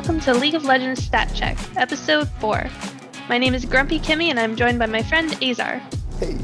welcome 0.00 0.18
to 0.18 0.32
League 0.32 0.54
of 0.54 0.64
Legends 0.64 1.04
Stat 1.04 1.30
Check, 1.34 1.58
Episode 1.76 2.26
4. 2.40 2.70
My 3.28 3.36
name 3.36 3.52
is 3.52 3.66
Grumpy 3.66 4.00
Kimmy, 4.00 4.30
and 4.30 4.40
I'm 4.40 4.56
joined 4.56 4.78
by 4.78 4.86
my 4.86 5.02
friend 5.02 5.30
Azar. 5.44 5.78
Hey. 6.18 6.38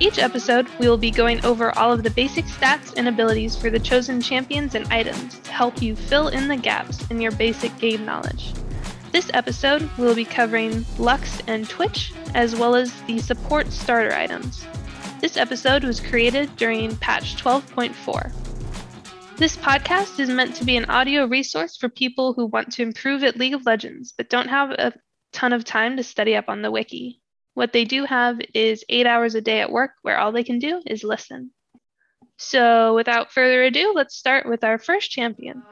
Each 0.00 0.18
episode, 0.18 0.66
we 0.80 0.88
will 0.88 0.98
be 0.98 1.12
going 1.12 1.44
over 1.44 1.70
all 1.78 1.92
of 1.92 2.02
the 2.02 2.10
basic 2.10 2.46
stats 2.46 2.94
and 2.96 3.06
abilities 3.06 3.54
for 3.54 3.70
the 3.70 3.78
chosen 3.78 4.20
champions 4.20 4.74
and 4.74 4.92
items 4.92 5.38
to 5.38 5.52
help 5.52 5.80
you 5.80 5.94
fill 5.94 6.28
in 6.28 6.48
the 6.48 6.56
gaps 6.56 7.08
in 7.12 7.20
your 7.20 7.30
basic 7.30 7.78
game 7.78 8.04
knowledge. 8.04 8.52
This 9.12 9.30
episode, 9.34 9.88
we'll 9.96 10.16
be 10.16 10.24
covering 10.24 10.84
Lux 10.98 11.40
and 11.46 11.68
Twitch, 11.68 12.12
as 12.34 12.56
well 12.56 12.74
as 12.74 13.02
the 13.02 13.20
support 13.20 13.70
starter 13.70 14.14
items. 14.14 14.66
This 15.20 15.36
episode 15.36 15.84
was 15.84 16.00
created 16.00 16.56
during 16.56 16.96
patch 16.96 17.36
12.4. 17.36 18.41
This 19.36 19.56
podcast 19.56 20.20
is 20.20 20.28
meant 20.28 20.54
to 20.56 20.64
be 20.64 20.76
an 20.76 20.84
audio 20.84 21.26
resource 21.26 21.76
for 21.76 21.88
people 21.88 22.32
who 22.32 22.46
want 22.46 22.70
to 22.72 22.82
improve 22.82 23.24
at 23.24 23.36
League 23.36 23.54
of 23.54 23.66
Legends 23.66 24.12
but 24.16 24.28
don't 24.28 24.48
have 24.48 24.70
a 24.70 24.92
ton 25.32 25.52
of 25.52 25.64
time 25.64 25.96
to 25.96 26.02
study 26.02 26.36
up 26.36 26.48
on 26.48 26.62
the 26.62 26.70
wiki. 26.70 27.20
What 27.54 27.72
they 27.72 27.84
do 27.84 28.04
have 28.04 28.38
is 28.54 28.84
eight 28.88 29.06
hours 29.06 29.34
a 29.34 29.40
day 29.40 29.60
at 29.60 29.72
work 29.72 29.92
where 30.02 30.18
all 30.18 30.32
they 30.32 30.44
can 30.44 30.58
do 30.58 30.82
is 30.86 31.02
listen. 31.02 31.50
So, 32.36 32.94
without 32.94 33.32
further 33.32 33.62
ado, 33.62 33.92
let's 33.94 34.16
start 34.16 34.48
with 34.48 34.64
our 34.64 34.78
first 34.78 35.10
champion. 35.10 35.62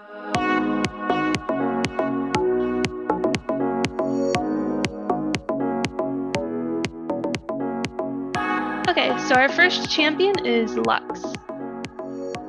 Okay, 8.89 9.17
so 9.29 9.35
our 9.35 9.49
first 9.49 9.91
champion 9.91 10.45
is 10.45 10.77
Lux. 10.77 11.23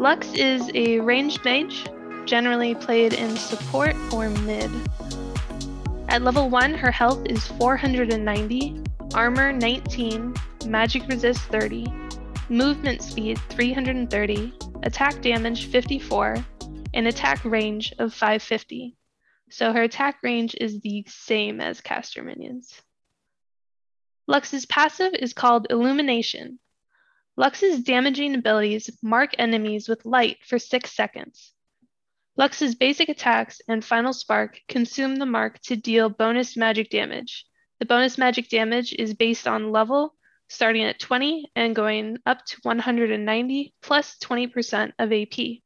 Lux 0.02 0.34
is 0.34 0.72
a 0.74 1.00
ranged 1.00 1.46
mage, 1.46 1.86
generally 2.26 2.74
played 2.74 3.14
in 3.14 3.38
support 3.38 3.96
or 4.12 4.32
mid. 4.32 4.72
At 6.10 6.24
level 6.24 6.50
1, 6.50 6.74
her 6.74 6.90
health 6.90 7.24
is 7.28 7.46
490, 7.46 8.82
armor 9.14 9.52
19, 9.52 10.34
magic 10.66 11.08
resist 11.08 11.42
30, 11.42 11.86
movement 12.50 13.04
speed 13.04 13.38
330, 13.50 14.54
attack 14.82 15.22
damage 15.22 15.68
54, 15.68 16.44
and 16.96 17.08
attack 17.08 17.46
range 17.46 17.94
of 18.00 18.12
550. 18.12 18.98
So 19.52 19.72
her 19.72 19.84
attack 19.84 20.18
range 20.24 20.56
is 20.60 20.80
the 20.80 21.06
same 21.08 21.62
as 21.62 21.80
caster 21.80 22.24
minions. 22.24 22.82
Lux's 24.26 24.66
passive 24.66 25.14
is 25.14 25.34
called 25.34 25.68
Illumination. 25.70 26.58
Lux's 27.38 27.84
damaging 27.84 28.36
abilities 28.36 28.90
mark 29.02 29.32
enemies 29.40 29.88
with 29.88 30.06
light 30.06 30.38
for 30.46 30.60
6 30.60 30.92
seconds. 30.92 31.54
Lux's 32.38 32.76
basic 32.76 33.10
attacks 33.10 33.62
and 33.68 33.84
Final 33.84 34.14
Spark 34.14 34.60
consume 34.68 35.16
the 35.16 35.26
mark 35.26 35.60
to 35.62 35.76
deal 35.76 36.10
bonus 36.10 36.58
magic 36.58 36.90
damage. 36.90 37.46
The 37.80 37.86
bonus 37.86 38.18
magic 38.18 38.50
damage 38.50 38.94
is 38.94 39.14
based 39.14 39.48
on 39.48 39.72
level, 39.72 40.16
starting 40.48 40.84
at 40.84 41.00
20 41.00 41.52
and 41.56 41.76
going 41.76 42.18
up 42.26 42.46
to 42.46 42.58
190 42.64 43.74
plus 43.82 44.18
20% 44.18 44.92
of 45.00 45.14
AP. 45.14 45.62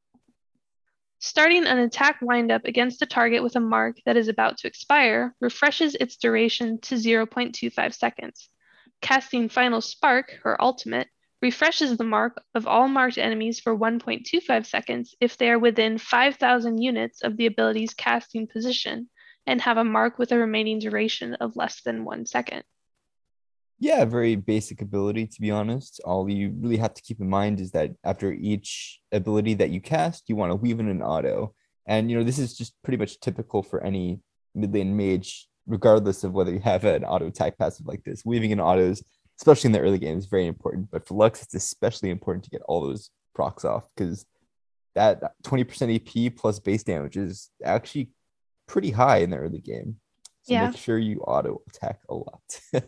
Starting 1.19 1.65
an 1.65 1.79
attack 1.79 2.17
windup 2.21 2.65
against 2.65 3.01
a 3.01 3.05
target 3.07 3.41
with 3.41 3.55
a 3.55 3.59
mark 3.59 3.97
that 4.05 4.17
is 4.17 4.27
about 4.27 4.59
to 4.59 4.67
expire 4.67 5.33
refreshes 5.41 5.95
its 5.95 6.17
duration 6.17 6.79
to 6.81 6.95
0.25 6.95 7.93
seconds. 7.93 8.49
Casting 9.01 9.49
Final 9.49 9.81
Spark, 9.81 10.31
her 10.43 10.61
ultimate, 10.61 11.07
refreshes 11.45 11.95
the 11.95 12.03
mark 12.03 12.41
of 12.55 12.65
all 12.65 12.87
marked 12.87 13.19
enemies 13.19 13.59
for 13.59 13.77
1.25 13.77 14.65
seconds 14.65 15.13
if 15.21 15.37
they 15.37 15.47
are 15.51 15.59
within 15.59 15.99
5,000 15.99 16.81
units 16.81 17.21
of 17.21 17.37
the 17.37 17.45
ability's 17.45 17.93
casting 17.93 18.47
position 18.47 19.07
and 19.45 19.61
have 19.61 19.77
a 19.77 19.83
mark 19.83 20.17
with 20.17 20.31
a 20.31 20.39
remaining 20.39 20.79
duration 20.79 21.35
of 21.35 21.55
less 21.55 21.81
than 21.83 22.03
one 22.03 22.25
second. 22.25 22.63
Yeah, 23.77 24.05
very 24.05 24.35
basic 24.35 24.81
ability, 24.81 25.27
to 25.27 25.39
be 25.39 25.51
honest. 25.51 26.01
All 26.03 26.27
you 26.27 26.51
really 26.59 26.77
have 26.77 26.95
to 26.95 27.03
keep 27.03 27.19
in 27.21 27.29
mind 27.29 27.59
is 27.59 27.69
that 27.71 27.91
after 28.03 28.31
each 28.31 28.99
ability 29.11 29.53
that 29.55 29.69
you 29.69 29.81
cast, 29.81 30.23
you 30.27 30.35
want 30.35 30.49
to 30.49 30.55
weave 30.55 30.79
in 30.79 30.89
an 30.89 31.03
auto. 31.03 31.53
And, 31.85 32.09
you 32.09 32.17
know, 32.17 32.23
this 32.23 32.39
is 32.39 32.57
just 32.57 32.73
pretty 32.83 32.97
much 32.97 33.19
typical 33.19 33.61
for 33.61 33.83
any 33.83 34.19
mid 34.55 34.73
lane 34.73 34.97
mage 34.97 35.47
regardless 35.67 36.23
of 36.23 36.31
whether 36.31 36.53
you 36.53 36.59
have 36.59 36.85
an 36.85 37.03
auto 37.03 37.27
attack 37.27 37.57
passive 37.59 37.85
like 37.85 38.03
this. 38.03 38.25
Weaving 38.25 38.51
in 38.51 38.59
autos, 38.59 39.03
especially 39.39 39.69
in 39.69 39.71
the 39.73 39.79
early 39.79 39.99
game, 39.99 40.17
is 40.17 40.25
very 40.25 40.47
important. 40.47 40.89
But 40.91 41.07
for 41.07 41.13
Lux, 41.15 41.41
it's 41.43 41.53
especially 41.55 42.09
important 42.09 42.43
to 42.45 42.49
get 42.49 42.61
all 42.67 42.81
those 42.81 43.09
procs 43.33 43.65
off 43.65 43.87
because 43.95 44.25
that 44.95 45.33
20% 45.43 45.95
AP 46.29 46.35
plus 46.37 46.59
base 46.59 46.83
damage 46.83 47.17
is 47.17 47.49
actually 47.63 48.11
pretty 48.67 48.91
high 48.91 49.17
in 49.17 49.29
the 49.29 49.37
early 49.37 49.59
game. 49.59 49.97
So 50.43 50.53
Yeah. 50.53 50.67
make 50.67 50.77
sure 50.77 50.97
you 50.97 51.19
auto 51.21 51.61
attack 51.67 51.99
a 52.09 52.13
lot. 52.15 52.61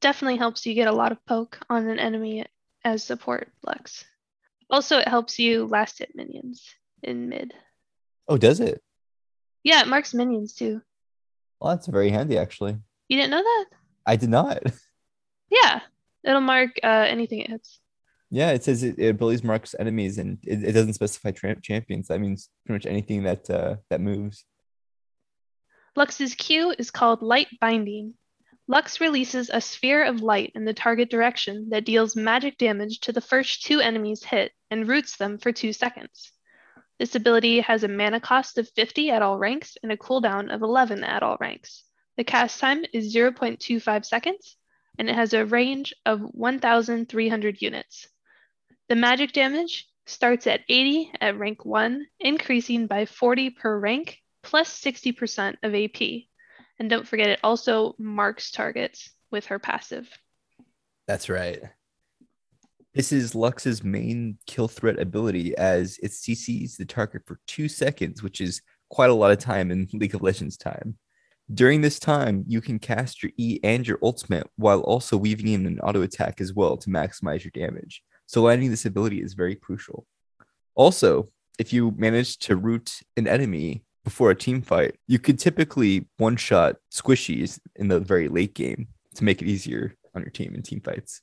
Definitely 0.00 0.38
helps 0.38 0.66
you 0.66 0.74
get 0.74 0.88
a 0.88 0.92
lot 0.92 1.12
of 1.12 1.24
poke 1.26 1.58
on 1.70 1.88
an 1.88 1.98
enemy 1.98 2.44
as 2.84 3.02
support 3.04 3.48
Lux. 3.66 4.04
Also, 4.70 4.98
it 4.98 5.08
helps 5.08 5.38
you 5.38 5.66
last 5.66 5.98
hit 6.00 6.10
minions 6.14 6.64
in 7.02 7.28
mid. 7.28 7.54
oh, 8.28 8.36
does 8.36 8.58
it? 8.60 8.82
Yeah, 9.62 9.82
it 9.82 9.88
marks 9.88 10.12
minions 10.14 10.54
too. 10.54 10.82
Well, 11.60 11.74
that's 11.74 11.86
very 11.86 12.10
handy, 12.10 12.36
actually. 12.38 12.76
You 13.08 13.16
didn't 13.16 13.30
know 13.30 13.42
that? 13.42 13.64
I 14.04 14.16
did 14.16 14.28
not. 14.30 14.62
Yeah, 15.50 15.80
it'll 16.24 16.40
mark 16.40 16.70
uh, 16.82 17.06
anything 17.08 17.40
it 17.40 17.50
hits. 17.50 17.80
yeah, 18.30 18.50
it 18.50 18.64
says 18.64 18.82
it, 18.82 18.98
it 18.98 19.08
abilities 19.08 19.44
marks 19.44 19.74
enemies, 19.78 20.18
and 20.18 20.38
it, 20.42 20.64
it 20.64 20.72
doesn't 20.72 20.94
specify 20.94 21.30
tra- 21.30 21.60
champions. 21.60 22.08
That 22.08 22.20
means 22.20 22.48
pretty 22.64 22.76
much 22.76 22.86
anything 22.90 23.22
that 23.24 23.48
uh, 23.48 23.76
that 23.90 24.00
moves. 24.00 24.44
Lux's 25.94 26.34
Q 26.34 26.74
is 26.78 26.90
called 26.90 27.22
Light 27.22 27.48
Binding. 27.60 28.14
Lux 28.68 29.00
releases 29.00 29.48
a 29.48 29.60
sphere 29.60 30.04
of 30.04 30.22
light 30.22 30.50
in 30.56 30.64
the 30.64 30.74
target 30.74 31.08
direction 31.08 31.68
that 31.70 31.84
deals 31.84 32.16
magic 32.16 32.58
damage 32.58 32.98
to 33.00 33.12
the 33.12 33.20
first 33.20 33.64
two 33.64 33.80
enemies 33.80 34.24
hit 34.24 34.52
and 34.70 34.88
roots 34.88 35.16
them 35.16 35.38
for 35.38 35.52
two 35.52 35.72
seconds. 35.72 36.32
This 36.98 37.14
ability 37.14 37.60
has 37.60 37.84
a 37.84 37.88
mana 37.88 38.20
cost 38.20 38.58
of 38.58 38.68
50 38.70 39.10
at 39.10 39.22
all 39.22 39.38
ranks 39.38 39.76
and 39.82 39.92
a 39.92 39.96
cooldown 39.96 40.52
of 40.52 40.62
11 40.62 41.04
at 41.04 41.22
all 41.22 41.36
ranks. 41.40 41.84
The 42.16 42.24
cast 42.24 42.58
time 42.58 42.84
is 42.92 43.14
0.25 43.14 44.04
seconds, 44.04 44.56
and 44.98 45.08
it 45.08 45.14
has 45.14 45.32
a 45.32 45.46
range 45.46 45.94
of 46.04 46.20
1,300 46.20 47.62
units. 47.62 48.08
The 48.88 48.96
magic 48.96 49.32
damage 49.32 49.88
starts 50.06 50.46
at 50.46 50.60
80 50.68 51.12
at 51.20 51.38
rank 51.38 51.64
1, 51.64 52.06
increasing 52.20 52.86
by 52.86 53.06
40 53.06 53.50
per 53.50 53.78
rank, 53.78 54.18
plus 54.42 54.80
60% 54.80 55.56
of 55.62 55.74
AP. 55.74 56.28
And 56.78 56.88
don't 56.90 57.06
forget, 57.06 57.28
it 57.28 57.40
also 57.42 57.94
marks 57.98 58.50
targets 58.50 59.10
with 59.30 59.46
her 59.46 59.58
passive. 59.58 60.08
That's 61.06 61.28
right. 61.28 61.62
This 62.94 63.12
is 63.12 63.34
Lux's 63.34 63.84
main 63.84 64.38
kill 64.46 64.68
threat 64.68 64.98
ability 64.98 65.56
as 65.56 65.98
it 66.02 66.12
CCs 66.12 66.76
the 66.76 66.86
target 66.86 67.22
for 67.26 67.40
two 67.46 67.68
seconds, 67.68 68.22
which 68.22 68.40
is 68.40 68.62
quite 68.88 69.10
a 69.10 69.14
lot 69.14 69.32
of 69.32 69.38
time 69.38 69.70
in 69.70 69.88
League 69.92 70.14
of 70.14 70.22
Legends 70.22 70.56
time. 70.56 70.96
During 71.52 71.80
this 71.80 72.00
time, 72.00 72.44
you 72.48 72.60
can 72.60 72.80
cast 72.80 73.22
your 73.22 73.30
E 73.36 73.60
and 73.62 73.86
your 73.86 73.98
ultimate 74.02 74.50
while 74.56 74.80
also 74.80 75.16
weaving 75.16 75.48
in 75.48 75.66
an 75.66 75.78
auto 75.80 76.02
attack 76.02 76.40
as 76.40 76.52
well 76.52 76.76
to 76.78 76.90
maximize 76.90 77.44
your 77.44 77.52
damage. 77.54 78.02
So 78.26 78.42
landing 78.42 78.70
this 78.70 78.84
ability 78.84 79.22
is 79.22 79.34
very 79.34 79.54
crucial. 79.54 80.06
Also, 80.74 81.28
if 81.58 81.72
you 81.72 81.92
manage 81.96 82.38
to 82.38 82.56
root 82.56 83.00
an 83.16 83.28
enemy 83.28 83.84
before 84.02 84.30
a 84.30 84.34
team 84.34 84.60
fight, 84.60 84.96
you 85.06 85.20
could 85.20 85.38
typically 85.38 86.08
one 86.16 86.36
shot 86.36 86.76
squishies 86.92 87.60
in 87.76 87.88
the 87.88 88.00
very 88.00 88.28
late 88.28 88.54
game 88.54 88.88
to 89.14 89.24
make 89.24 89.40
it 89.40 89.48
easier 89.48 89.94
on 90.14 90.22
your 90.22 90.30
team 90.30 90.54
in 90.54 90.62
team 90.62 90.80
fights. 90.80 91.22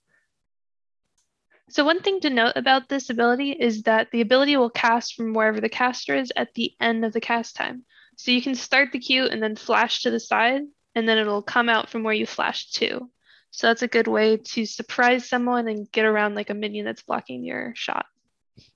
So, 1.69 1.83
one 1.83 2.01
thing 2.01 2.19
to 2.21 2.29
note 2.29 2.53
about 2.55 2.89
this 2.89 3.09
ability 3.09 3.51
is 3.51 3.83
that 3.83 4.09
the 4.11 4.21
ability 4.21 4.57
will 4.57 4.69
cast 4.69 5.15
from 5.15 5.33
wherever 5.33 5.59
the 5.59 5.69
caster 5.69 6.15
is 6.15 6.31
at 6.35 6.53
the 6.53 6.73
end 6.79 7.03
of 7.05 7.13
the 7.13 7.21
cast 7.21 7.55
time. 7.55 7.83
So, 8.17 8.31
you 8.31 8.41
can 8.41 8.55
start 8.55 8.91
the 8.91 8.99
Q 8.99 9.25
and 9.25 9.41
then 9.41 9.55
flash 9.55 10.03
to 10.03 10.11
the 10.11 10.19
side, 10.19 10.61
and 10.95 11.07
then 11.07 11.17
it'll 11.17 11.41
come 11.41 11.69
out 11.69 11.89
from 11.89 12.03
where 12.03 12.13
you 12.13 12.25
flashed 12.25 12.75
to. 12.75 13.09
So, 13.51 13.67
that's 13.67 13.81
a 13.81 13.87
good 13.87 14.07
way 14.07 14.37
to 14.37 14.65
surprise 14.65 15.27
someone 15.27 15.67
and 15.67 15.91
get 15.91 16.05
around 16.05 16.35
like 16.35 16.49
a 16.49 16.53
minion 16.53 16.85
that's 16.85 17.03
blocking 17.03 17.43
your 17.43 17.73
shot. 17.75 18.05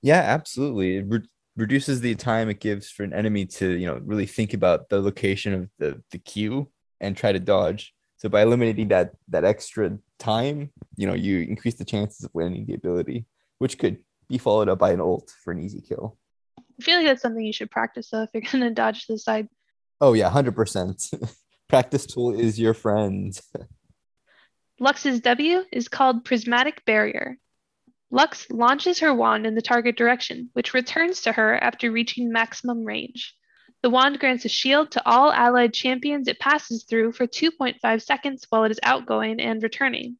Yeah, 0.02 0.20
absolutely. 0.20 0.96
It 0.96 1.04
re- 1.08 1.28
reduces 1.56 2.00
the 2.00 2.14
time 2.14 2.48
it 2.48 2.60
gives 2.60 2.90
for 2.90 3.02
an 3.02 3.12
enemy 3.12 3.46
to, 3.46 3.70
you 3.70 3.86
know, 3.86 4.00
really 4.04 4.26
think 4.26 4.54
about 4.54 4.88
the 4.88 5.00
location 5.00 5.54
of 5.54 5.68
the 5.78 6.02
the 6.10 6.18
Q 6.18 6.70
and 7.00 7.16
try 7.16 7.32
to 7.32 7.40
dodge. 7.40 7.94
So 8.16 8.28
by 8.28 8.42
eliminating 8.42 8.88
that 8.88 9.12
that 9.28 9.44
extra 9.44 9.98
time, 10.18 10.70
you 10.96 11.06
know, 11.06 11.14
you 11.14 11.40
increase 11.40 11.74
the 11.74 11.84
chances 11.84 12.24
of 12.24 12.30
landing 12.34 12.66
the 12.66 12.74
ability, 12.74 13.26
which 13.58 13.78
could 13.78 13.98
be 14.28 14.38
followed 14.38 14.68
up 14.68 14.78
by 14.78 14.92
an 14.92 15.00
ult 15.00 15.32
for 15.42 15.52
an 15.52 15.60
easy 15.60 15.80
kill. 15.80 16.16
I 16.80 16.84
feel 16.84 16.98
like 16.98 17.06
that's 17.06 17.22
something 17.22 17.44
you 17.44 17.52
should 17.52 17.70
practice 17.70 18.10
though 18.10 18.22
if 18.22 18.30
you're 18.32 18.42
going 18.52 18.64
to 18.64 18.70
dodge 18.70 19.06
to 19.06 19.14
the 19.14 19.18
side. 19.18 19.48
Oh 20.00 20.12
yeah, 20.12 20.30
hundred 20.30 20.54
percent. 20.54 21.10
Practice 21.68 22.06
tool 22.06 22.32
is 22.32 22.58
your 22.58 22.72
friend. 22.72 23.38
Lux's 24.80 25.20
W 25.20 25.64
is 25.70 25.88
called 25.88 26.24
Prismatic 26.24 26.84
Barrier. 26.86 27.36
Lux 28.10 28.50
launches 28.50 29.00
her 29.00 29.12
wand 29.12 29.46
in 29.46 29.54
the 29.54 29.60
target 29.60 29.96
direction, 29.96 30.48
which 30.54 30.72
returns 30.72 31.20
to 31.22 31.32
her 31.32 31.62
after 31.62 31.90
reaching 31.90 32.32
maximum 32.32 32.84
range. 32.84 33.34
The 33.82 33.90
wand 33.90 34.18
grants 34.18 34.46
a 34.46 34.48
shield 34.48 34.92
to 34.92 35.06
all 35.06 35.30
allied 35.30 35.74
champions 35.74 36.26
it 36.26 36.38
passes 36.38 36.84
through 36.84 37.12
for 37.12 37.26
2.5 37.26 38.02
seconds 38.02 38.46
while 38.48 38.64
it 38.64 38.70
is 38.70 38.80
outgoing 38.82 39.40
and 39.40 39.62
returning. 39.62 40.16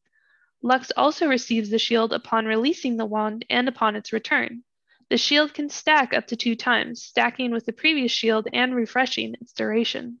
Lux 0.61 0.91
also 0.95 1.27
receives 1.27 1.69
the 1.69 1.79
shield 1.79 2.13
upon 2.13 2.45
releasing 2.45 2.97
the 2.97 3.05
wand 3.05 3.45
and 3.49 3.67
upon 3.67 3.95
its 3.95 4.13
return. 4.13 4.63
The 5.09 5.17
shield 5.17 5.55
can 5.55 5.69
stack 5.69 6.13
up 6.13 6.27
to 6.27 6.35
two 6.35 6.55
times, 6.55 7.01
stacking 7.01 7.49
with 7.49 7.65
the 7.65 7.73
previous 7.73 8.11
shield 8.11 8.47
and 8.53 8.75
refreshing 8.75 9.33
its 9.41 9.53
duration. 9.53 10.19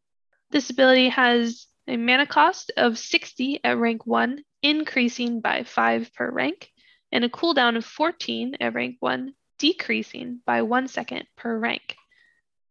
This 0.49 0.71
ability 0.71 1.09
has 1.09 1.67
a 1.87 1.95
mana 1.95 2.25
cost 2.25 2.71
of 2.75 2.97
60 2.97 3.59
at 3.63 3.77
rank 3.77 4.07
1, 4.07 4.43
increasing 4.63 5.41
by 5.41 5.63
5 5.63 6.11
per 6.15 6.31
rank, 6.31 6.71
and 7.11 7.23
a 7.23 7.29
cooldown 7.29 7.77
of 7.77 7.85
14 7.85 8.55
at 8.59 8.73
rank 8.73 8.95
1, 8.99 9.35
decreasing 9.59 10.41
by 10.45 10.63
1 10.63 10.87
second 10.87 11.27
per 11.35 11.55
rank. 11.57 11.95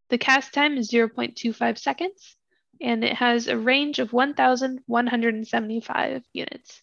The 0.09 0.17
cast 0.17 0.53
time 0.53 0.77
is 0.77 0.91
0.25 0.91 1.77
seconds, 1.77 2.35
and 2.81 3.05
it 3.05 3.13
has 3.13 3.47
a 3.47 3.57
range 3.57 3.99
of 3.99 4.11
1,175 4.11 6.23
units. 6.33 6.81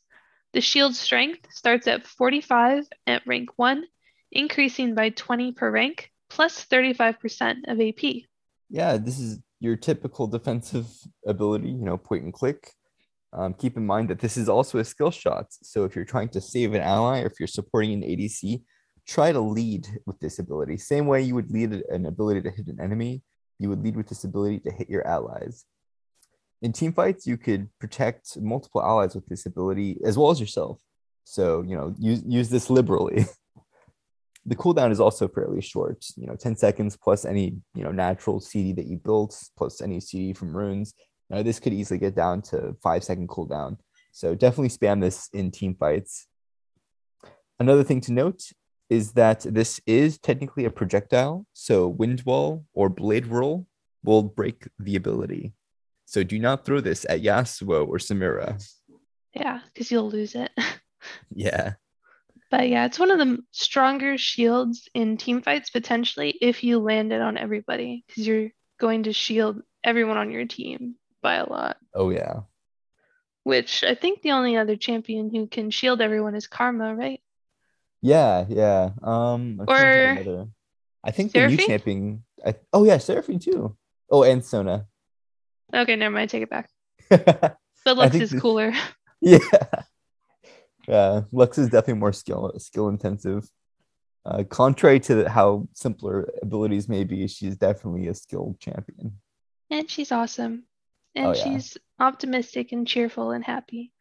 The 0.53 0.61
shield 0.62 0.94
strength 0.94 1.53
starts 1.53 1.87
at 1.87 2.06
45 2.06 2.88
at 3.06 3.27
rank 3.27 3.50
1, 3.56 3.85
increasing 4.32 4.94
by 4.94 5.11
20 5.11 5.52
per 5.52 5.70
rank, 5.70 6.11
plus 6.28 6.64
35% 6.64 7.69
of 7.69 7.81
AP. 7.81 8.23
Yeah, 8.69 8.96
this 8.96 9.19
is 9.19 9.38
your 9.61 9.76
typical 9.76 10.26
defensive 10.26 10.87
ability, 11.26 11.69
you 11.69 11.84
know, 11.84 11.96
point 11.96 12.25
and 12.25 12.32
click. 12.32 12.73
Um, 13.32 13.55
keep 13.55 13.76
in 13.76 13.87
mind 13.87 14.08
that 14.08 14.20
this 14.20 14.37
is 14.37 14.49
also 14.49 14.78
a 14.78 14.84
skill 14.84 15.11
shot. 15.11 15.46
So 15.50 15.84
if 15.84 15.94
you're 15.94 16.05
trying 16.05 16.31
to 16.31 16.40
save 16.40 16.75
an 16.75 16.81
ally 16.81 17.20
or 17.20 17.26
if 17.26 17.34
you're 17.38 17.46
supporting 17.46 17.93
an 17.93 18.02
ADC, 18.02 18.62
try 19.06 19.32
to 19.32 19.40
lead 19.40 19.87
with 20.06 20.19
this 20.20 20.38
ability. 20.38 20.78
Same 20.78 21.06
way 21.06 21.23
you 21.23 21.34
would 21.34 21.50
lead 21.50 21.82
an 21.90 22.06
ability 22.06 22.43
to 22.43 22.50
hit 22.50 22.67
an 22.69 22.81
enemy, 22.81 23.23
you 23.58 23.69
would 23.69 23.82
lead 23.82 23.96
with 23.96 24.08
this 24.08 24.25
ability 24.25 24.61
to 24.61 24.70
hit 24.70 24.88
your 24.88 25.06
allies. 25.06 25.64
In 26.62 26.73
team 26.73 26.93
fights, 26.93 27.26
you 27.26 27.37
could 27.37 27.69
protect 27.78 28.40
multiple 28.40 28.82
allies 28.82 29.14
with 29.14 29.26
this 29.26 29.46
ability 29.46 29.99
as 30.05 30.17
well 30.17 30.31
as 30.31 30.40
yourself. 30.40 30.78
So, 31.25 31.62
you 31.62 31.76
know, 31.76 31.94
use, 31.99 32.23
use 32.26 32.49
this 32.49 32.70
liberally. 32.70 33.26
the 34.46 34.56
cooldown 34.56 34.93
is 34.93 35.00
also 35.00 35.26
fairly 35.26 35.60
short, 35.60 36.04
you 36.16 36.26
know, 36.26 36.37
10 36.37 36.56
seconds 36.56 36.96
plus 36.96 37.25
any, 37.25 37.56
you 37.75 37.82
know, 37.82 37.90
natural 37.90 38.40
CD 38.40 38.72
that 38.75 38.87
you 38.87 38.96
built, 38.96 39.37
plus 39.58 39.81
any 39.81 40.00
CD 40.00 40.32
from 40.32 40.56
runes. 40.56 40.94
Now, 41.28 41.43
this 41.43 41.58
could 41.58 41.72
easily 41.72 41.98
get 41.98 42.14
down 42.14 42.43
to 42.43 42.76
five 42.81 43.02
second 43.02 43.28
cooldown. 43.28 43.78
So 44.12 44.34
definitely 44.34 44.69
spam 44.69 45.00
this 45.00 45.28
in 45.32 45.50
team 45.50 45.75
fights. 45.75 46.28
Another 47.58 47.82
thing 47.82 48.00
to 48.02 48.12
note 48.12 48.43
is 48.88 49.12
that 49.12 49.40
this 49.40 49.81
is 49.84 50.19
technically 50.19 50.64
a 50.64 50.70
projectile. 50.70 51.44
So 51.52 51.88
wind 51.88 52.22
wall 52.25 52.64
or 52.72 52.88
blade 52.88 53.26
whirl 53.26 53.66
will 54.04 54.22
break 54.22 54.69
the 54.78 54.94
ability. 54.94 55.54
So 56.04 56.22
do 56.22 56.38
not 56.38 56.64
throw 56.64 56.81
this 56.81 57.04
at 57.08 57.22
Yasuo 57.22 57.87
or 57.88 57.99
Samira. 57.99 58.64
Yeah, 59.34 59.60
because 59.66 59.90
you'll 59.90 60.08
lose 60.08 60.37
it. 60.37 60.52
yeah. 61.34 61.75
But 62.50 62.69
yeah, 62.69 62.87
it's 62.87 62.98
one 62.98 63.10
of 63.10 63.19
the 63.19 63.38
stronger 63.50 64.16
shields 64.19 64.88
in 64.94 65.16
team 65.16 65.43
fights 65.43 65.70
potentially 65.70 66.37
if 66.40 66.62
you 66.62 66.78
land 66.78 67.12
it 67.12 67.20
on 67.20 67.37
everybody 67.37 68.04
because 68.06 68.26
you're 68.26 68.50
going 68.78 69.04
to 69.04 69.12
shield 69.12 69.62
everyone 69.82 70.16
on 70.16 70.31
your 70.31 70.46
team 70.46 70.94
by 71.22 71.34
a 71.34 71.48
lot. 71.48 71.76
Oh 71.94 72.10
yeah. 72.10 72.40
Which 73.43 73.82
I 73.84 73.94
think 73.94 74.22
the 74.22 74.32
only 74.32 74.56
other 74.56 74.76
champion 74.76 75.31
who 75.31 75.46
can 75.46 75.70
shield 75.70 76.00
everyone 76.00 76.34
is 76.34 76.46
Karma, 76.46 76.94
right? 76.94 77.20
Yeah, 78.02 78.44
yeah. 78.49 78.90
Um, 79.02 79.60
trying 79.66 80.16
to 80.16 80.25
think 80.25 80.26
Or 80.26 80.49
I 81.02 81.10
think 81.10 81.32
the 81.32 81.46
new 81.46 81.56
champion. 81.56 82.25
I, 82.44 82.54
oh 82.72 82.84
yeah, 82.84 82.99
Seraphine 82.99 83.38
too. 83.38 83.76
Oh, 84.10 84.22
and 84.22 84.44
Sona. 84.44 84.87
okay, 85.72 85.96
never 85.96 86.14
mind, 86.14 86.31
take 86.31 86.42
it 86.42 86.50
back. 86.50 86.70
But 87.87 87.96
Lux 87.96 88.16
is 88.16 88.34
cooler. 88.40 88.72
yeah. 89.20 89.38
Lux 91.33 91.59
is 91.59 91.69
definitely 91.69 92.00
more 92.00 92.12
skill 92.12 92.53
skill 92.59 92.88
intensive. 92.88 93.49
Uh, 94.25 94.43
contrary 94.44 94.99
to 95.00 95.29
how 95.29 95.69
simpler 95.73 96.29
abilities 96.43 96.88
may 96.88 97.05
be, 97.05 97.27
she's 97.29 97.56
definitely 97.56 98.09
a 98.09 98.15
skilled 98.15 98.59
champion. 98.59 99.12
And 99.71 99.88
she's 99.91 100.11
awesome. 100.12 100.65
And 101.15 101.27
Oh, 101.29 101.33
yeah. 101.35 101.44
she's 101.44 101.77
optimistic 102.00 102.73
and 102.73 102.87
cheerful 102.87 103.31
and 103.31 103.44
happy. 103.44 103.93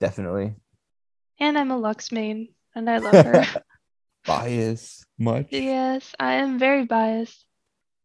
Definitely. 0.00 0.54
And 1.38 1.58
I'm 1.58 1.70
a 1.70 1.76
Lux 1.76 2.10
main, 2.10 2.48
and 2.74 2.88
I 2.88 2.98
love 2.98 3.24
her. 3.24 3.44
Bias 4.26 5.04
much. 5.18 5.48
yes, 5.50 6.14
I 6.18 6.34
am 6.34 6.58
very 6.58 6.84
biased. 6.86 7.44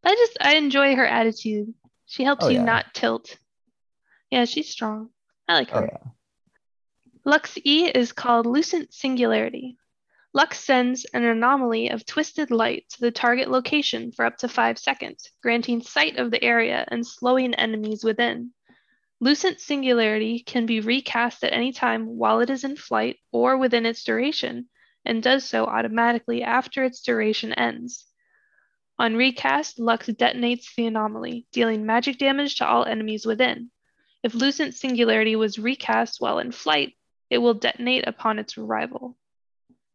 I 0.04 0.14
just 0.16 0.38
I 0.42 0.56
enjoy 0.56 0.96
her 0.96 1.06
attitude. 1.06 1.74
She 2.06 2.24
helps 2.24 2.46
Oh, 2.46 2.50
you 2.50 2.56
yeah. 2.56 2.66
not 2.66 2.94
tilt. 2.94 3.38
Yeah, 4.30 4.46
she's 4.46 4.70
strong. 4.70 5.10
I 5.48 5.54
like 5.56 5.70
Oh 5.74 5.80
her. 5.82 5.90
yeah. 5.92 6.12
Lux 7.24 7.56
E 7.64 7.86
is 7.88 8.14
called 8.14 8.48
Lucent 8.48 8.92
Singularity. 8.92 9.78
Lux 10.34 10.60
sends 10.60 11.06
an 11.14 11.24
anomaly 11.24 11.90
of 11.90 12.04
twisted 12.04 12.50
light 12.50 12.90
to 12.90 13.00
the 13.00 13.12
target 13.12 13.48
location 13.48 14.12
for 14.12 14.26
up 14.26 14.38
to 14.38 14.48
5 14.48 14.80
seconds, 14.80 15.30
granting 15.44 15.84
sight 15.84 16.18
of 16.18 16.32
the 16.32 16.44
area 16.44 16.84
and 16.88 17.06
slowing 17.06 17.54
enemies 17.54 18.04
within. 18.04 18.52
Lucent 19.20 19.60
Singularity 19.60 20.40
can 20.40 20.66
be 20.66 20.80
recast 20.80 21.44
at 21.44 21.54
any 21.54 21.72
time 21.72 22.18
while 22.18 22.40
it 22.40 22.50
is 22.50 22.64
in 22.64 22.76
flight 22.76 23.20
or 23.32 23.56
within 23.56 23.86
its 23.86 24.04
duration, 24.04 24.68
and 25.06 25.22
does 25.22 25.44
so 25.44 25.66
automatically 25.66 26.42
after 26.42 26.84
its 26.84 27.02
duration 27.02 27.54
ends. 27.54 28.08
On 28.98 29.16
recast, 29.16 29.80
Lux 29.80 30.08
detonates 30.08 30.74
the 30.76 30.88
anomaly, 30.88 31.46
dealing 31.52 31.86
magic 31.86 32.18
damage 32.18 32.56
to 32.56 32.68
all 32.68 32.84
enemies 32.84 33.28
within. 33.28 33.70
If 34.24 34.34
Lucent 34.34 34.74
Singularity 34.74 35.36
was 35.36 35.60
recast 35.60 36.20
while 36.20 36.40
in 36.40 36.52
flight, 36.52 36.96
it 37.32 37.38
will 37.38 37.54
detonate 37.54 38.06
upon 38.06 38.38
its 38.38 38.58
arrival. 38.58 39.18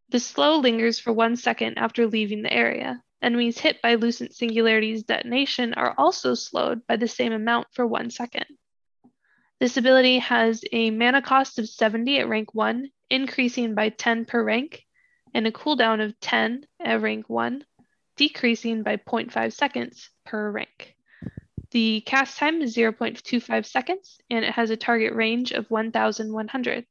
The 0.08 0.18
slow 0.18 0.56
lingers 0.56 0.98
for 0.98 1.12
one 1.12 1.36
second 1.36 1.76
after 1.76 2.06
leaving 2.06 2.42
the 2.42 2.52
area. 2.52 3.02
Enemies 3.20 3.58
hit 3.58 3.82
by 3.82 3.96
Lucent 3.96 4.32
Singularity's 4.32 5.02
detonation 5.02 5.74
are 5.74 5.94
also 5.98 6.34
slowed 6.34 6.86
by 6.86 6.96
the 6.96 7.06
same 7.06 7.32
amount 7.32 7.68
for 7.72 7.86
one 7.86 8.08
second. 8.10 8.46
This 9.60 9.76
ability 9.76 10.18
has 10.20 10.64
a 10.72 10.90
mana 10.90 11.20
cost 11.20 11.58
of 11.58 11.68
70 11.68 12.18
at 12.20 12.28
rank 12.28 12.54
1, 12.54 12.90
increasing 13.10 13.74
by 13.74 13.90
10 13.90 14.24
per 14.24 14.42
rank, 14.42 14.84
and 15.34 15.46
a 15.46 15.52
cooldown 15.52 16.02
of 16.02 16.18
10 16.20 16.66
at 16.80 17.02
rank 17.02 17.28
1, 17.28 17.64
decreasing 18.16 18.82
by 18.82 18.96
0.5 18.96 19.52
seconds 19.52 20.08
per 20.24 20.50
rank. 20.50 20.96
The 21.70 22.00
cast 22.00 22.38
time 22.38 22.62
is 22.62 22.74
0.25 22.74 23.66
seconds, 23.66 24.18
and 24.30 24.42
it 24.42 24.52
has 24.52 24.70
a 24.70 24.76
target 24.76 25.12
range 25.12 25.52
of 25.52 25.70
1,100. 25.70 26.86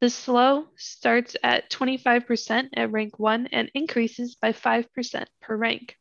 The 0.00 0.10
slow 0.10 0.66
starts 0.76 1.34
at 1.42 1.70
25% 1.70 2.68
at 2.74 2.92
rank 2.92 3.18
1 3.18 3.48
and 3.48 3.70
increases 3.74 4.36
by 4.36 4.52
5% 4.52 5.26
per 5.42 5.56
rank. 5.56 5.96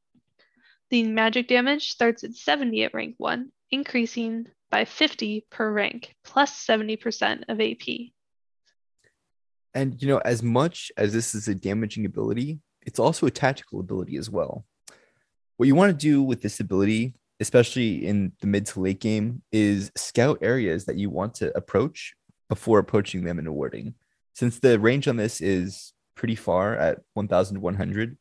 The 0.91 1.03
magic 1.03 1.47
damage 1.47 1.89
starts 1.89 2.23
at 2.23 2.35
70 2.35 2.83
at 2.83 2.93
rank 2.93 3.15
1, 3.17 3.51
increasing 3.71 4.45
by 4.69 4.85
50 4.85 5.47
per 5.49 5.71
rank, 5.71 6.15
plus 6.23 6.65
70% 6.65 7.43
of 7.49 7.59
AP. 7.59 8.11
And 9.73 9.99
you 10.01 10.07
know, 10.07 10.19
as 10.19 10.43
much 10.43 10.91
as 10.95 11.11
this 11.11 11.33
is 11.33 11.47
a 11.47 11.55
damaging 11.55 12.05
ability, 12.05 12.59
it's 12.85 12.99
also 12.99 13.25
a 13.25 13.31
tactical 13.31 13.79
ability 13.79 14.17
as 14.17 14.29
well. 14.29 14.63
What 15.57 15.65
you 15.65 15.75
want 15.75 15.91
to 15.91 15.97
do 15.97 16.21
with 16.21 16.43
this 16.43 16.59
ability, 16.59 17.15
especially 17.39 18.05
in 18.05 18.33
the 18.41 18.47
mid 18.47 18.67
to 18.67 18.79
late 18.79 18.99
game, 18.99 19.41
is 19.51 19.91
scout 19.95 20.37
areas 20.41 20.85
that 20.85 20.97
you 20.97 21.09
want 21.09 21.33
to 21.35 21.55
approach 21.57 22.13
before 22.49 22.79
approaching 22.79 23.23
them 23.23 23.39
and 23.39 23.47
awarding. 23.47 23.95
Since 24.33 24.59
the 24.59 24.79
range 24.79 25.07
on 25.07 25.17
this 25.17 25.41
is 25.41 25.93
pretty 26.15 26.35
far 26.35 26.75
at 26.75 26.99
1100, 27.13 28.17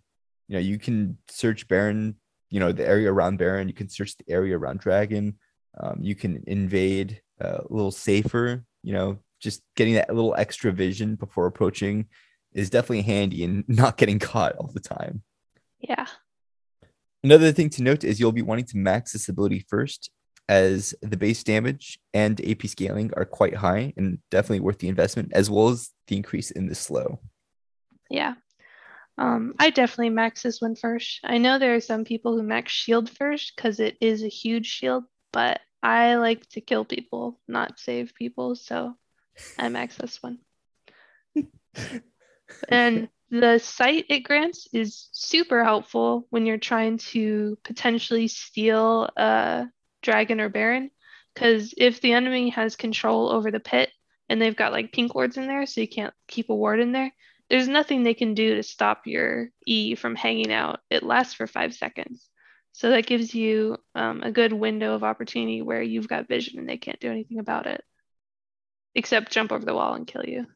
you 0.49 0.55
know, 0.55 0.61
you 0.61 0.79
can 0.79 1.19
search 1.29 1.69
Baron, 1.69 2.17
you 2.51 2.61
know, 2.61 2.73
the 2.73 2.87
area 2.87 3.13
around 3.13 3.39
Baron, 3.39 3.69
you 3.69 3.75
can 3.75 3.89
search 3.89 4.17
the 4.17 4.25
area 4.29 4.57
around 4.57 4.81
Dragon, 4.81 5.39
um, 5.79 5.99
you 6.01 6.15
can 6.15 6.43
invade 6.47 7.21
uh, 7.43 7.59
a 7.59 7.67
little 7.69 7.91
safer, 7.91 8.65
you 8.83 8.93
know, 8.93 9.19
just 9.41 9.63
getting 9.77 9.95
that 9.95 10.15
little 10.15 10.35
extra 10.37 10.73
vision 10.73 11.15
before 11.17 11.47
approaching 11.47 12.07
is 12.53 12.71
definitely 12.71 13.03
handy 13.03 13.45
and 13.45 13.65
not 13.69 13.97
getting 13.97 14.19
caught 14.19 14.57
all 14.57 14.71
the 14.73 14.81
time. 14.81 15.23
Yeah. 15.79 16.07
Another 17.23 17.53
thing 17.53 17.71
to 17.71 17.83
note 17.83 18.05
is 18.05 18.21
you'll 18.21 18.33
be 18.33 18.43
wanting 18.43 18.67
to 18.67 18.77
max 18.77 19.13
this 19.13 19.29
ability 19.29 19.67
first, 19.69 20.11
as 20.49 20.95
the 21.03 21.17
base 21.17 21.43
damage 21.43 21.99
and 22.15 22.41
AP 22.49 22.67
scaling 22.67 23.11
are 23.17 23.25
quite 23.25 23.55
high 23.55 23.93
and 23.97 24.19
definitely 24.31 24.61
worth 24.61 24.79
the 24.79 24.89
investment, 24.89 25.33
as 25.33 25.51
well 25.51 25.69
as 25.69 25.91
the 26.07 26.17
increase 26.17 26.51
in 26.51 26.67
the 26.67 26.75
slow. 26.75 27.21
Yeah. 28.11 28.35
Um, 29.19 29.55
I 29.59 29.71
definitely 29.71 30.11
max 30.11 30.43
this 30.43 30.61
one 30.61 30.77
first. 30.77 31.21
I 31.25 31.39
know 31.39 31.59
there 31.59 31.75
are 31.75 31.81
some 31.81 32.05
people 32.05 32.37
who 32.37 32.43
max 32.43 32.73
shield 32.73 33.09
first 33.11 33.55
because 33.57 33.81
it 33.81 33.97
is 34.01 34.23
a 34.23 34.29
huge 34.29 34.67
shield, 34.67 35.05
but 35.33 35.61
I 35.83 36.17
like 36.17 36.49
to 36.51 36.61
kill 36.61 36.85
people, 36.85 37.41
not 37.49 37.79
save 37.79 38.15
people. 38.15 38.57
So 38.57 38.95
I 39.59 39.69
max 39.69 39.97
this 39.97 40.23
one. 40.23 40.39
And 42.69 43.09
The 43.31 43.59
sight 43.59 44.07
it 44.09 44.21
grants 44.21 44.69
is 44.73 45.09
super 45.11 45.65
helpful 45.65 46.27
when 46.31 46.47
you're 46.47 46.59
trying 46.59 46.99
to 46.99 47.59
potentially 47.65 48.29
steal 48.29 49.11
a 49.17 49.67
dragon 50.07 50.41
or 50.41 50.49
baron. 50.49 50.91
Because 51.35 51.75
if 51.77 52.01
the 52.01 52.13
enemy 52.13 52.49
has 52.51 52.77
control 52.77 53.31
over 53.31 53.51
the 53.51 53.61
pit 53.61 53.91
and 54.31 54.41
they've 54.41 54.57
got 54.57 54.73
like 54.73 54.93
pink 54.93 55.15
wards 55.15 55.37
in 55.37 55.47
there, 55.47 55.67
so 55.67 55.83
you 55.83 55.89
can't 55.89 56.15
keep 56.29 56.49
a 56.49 56.55
ward 56.55 56.81
in 56.81 56.93
there, 56.93 57.13
there's 57.51 57.69
nothing 57.69 58.03
they 58.03 58.15
can 58.15 58.33
do 58.33 58.55
to 58.55 58.63
stop 58.63 59.03
your 59.07 59.51
E 59.67 59.95
from 59.95 60.15
hanging 60.15 60.51
out. 60.51 60.81
It 60.89 61.03
lasts 61.03 61.35
for 61.35 61.47
five 61.47 61.75
seconds. 61.75 62.27
So 62.73 62.91
that 62.91 63.07
gives 63.07 63.35
you 63.35 63.77
um, 63.95 64.23
a 64.23 64.33
good 64.33 64.53
window 64.53 64.95
of 64.95 65.05
opportunity 65.05 65.61
where 65.61 65.83
you've 65.83 66.09
got 66.09 66.29
vision 66.29 66.59
and 66.59 66.69
they 66.69 66.79
can't 66.79 67.01
do 67.01 67.11
anything 67.11 67.39
about 67.39 67.67
it 67.67 67.83
except 68.95 69.31
jump 69.31 69.53
over 69.53 69.65
the 69.65 69.75
wall 69.75 69.95
and 69.95 70.07
kill 70.07 70.25
you. 70.25 70.47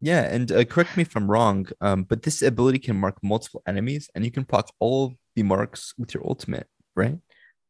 Yeah, 0.00 0.22
and 0.24 0.52
uh, 0.52 0.64
correct 0.64 0.96
me 0.96 1.02
if 1.02 1.16
I'm 1.16 1.30
wrong, 1.30 1.66
um, 1.80 2.02
but 2.04 2.22
this 2.22 2.42
ability 2.42 2.78
can 2.78 2.96
mark 2.96 3.16
multiple 3.22 3.62
enemies, 3.66 4.10
and 4.14 4.22
you 4.22 4.30
can 4.30 4.44
proc 4.44 4.70
all 4.78 5.14
the 5.34 5.42
marks 5.42 5.94
with 5.96 6.12
your 6.12 6.26
ultimate, 6.26 6.68
right? 6.94 7.16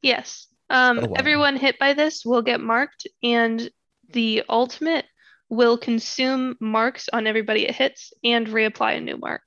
Yes. 0.02 0.48
Um, 0.70 0.98
Oh, 0.98 1.06
wow. 1.08 1.14
Everyone 1.18 1.56
hit 1.56 1.78
by 1.78 1.92
this 1.92 2.24
will 2.24 2.42
get 2.42 2.60
marked, 2.60 3.06
and 3.22 3.70
the 4.10 4.42
ultimate 4.48 5.04
will 5.50 5.76
consume 5.78 6.56
marks 6.60 7.08
on 7.12 7.26
everybody 7.26 7.66
it 7.66 7.74
hits 7.74 8.12
and 8.24 8.46
reapply 8.46 8.96
a 8.96 9.00
new 9.00 9.16
mark. 9.18 9.42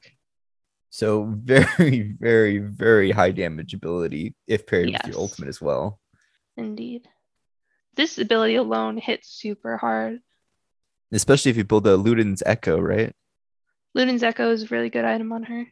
So 0.90 1.24
very, 1.44 2.16
very, 2.20 2.60
very 2.60 3.12
high 3.12 3.32
damage 3.32 3.74
ability 3.74 4.36
if 4.48 4.66
paired 4.68 4.86
with 4.86 4.94
Yes. 4.94 5.08
your 5.08 5.18
ultimate 5.20 5.50
as 5.50 5.62
well. 5.62 6.00
Indeed. 6.56 7.08
This 7.96 8.18
ability 8.20 8.56
alone 8.56 8.98
hits 8.98 9.28
super 9.30 9.78
hard. 9.78 10.20
Especially 11.12 11.52
if 11.52 11.58
you 11.58 11.64
build 11.64 11.88
a 11.88 11.98
Luden's 11.98 12.44
Echo, 12.46 12.80
right? 12.80 13.12
Luden's 13.98 14.24
Echo 14.24 14.52
is 14.52 14.64
a 14.64 14.68
really 14.68 14.90
good 14.90 15.06
item 15.06 15.32
on 15.34 15.44
her. 15.44 15.66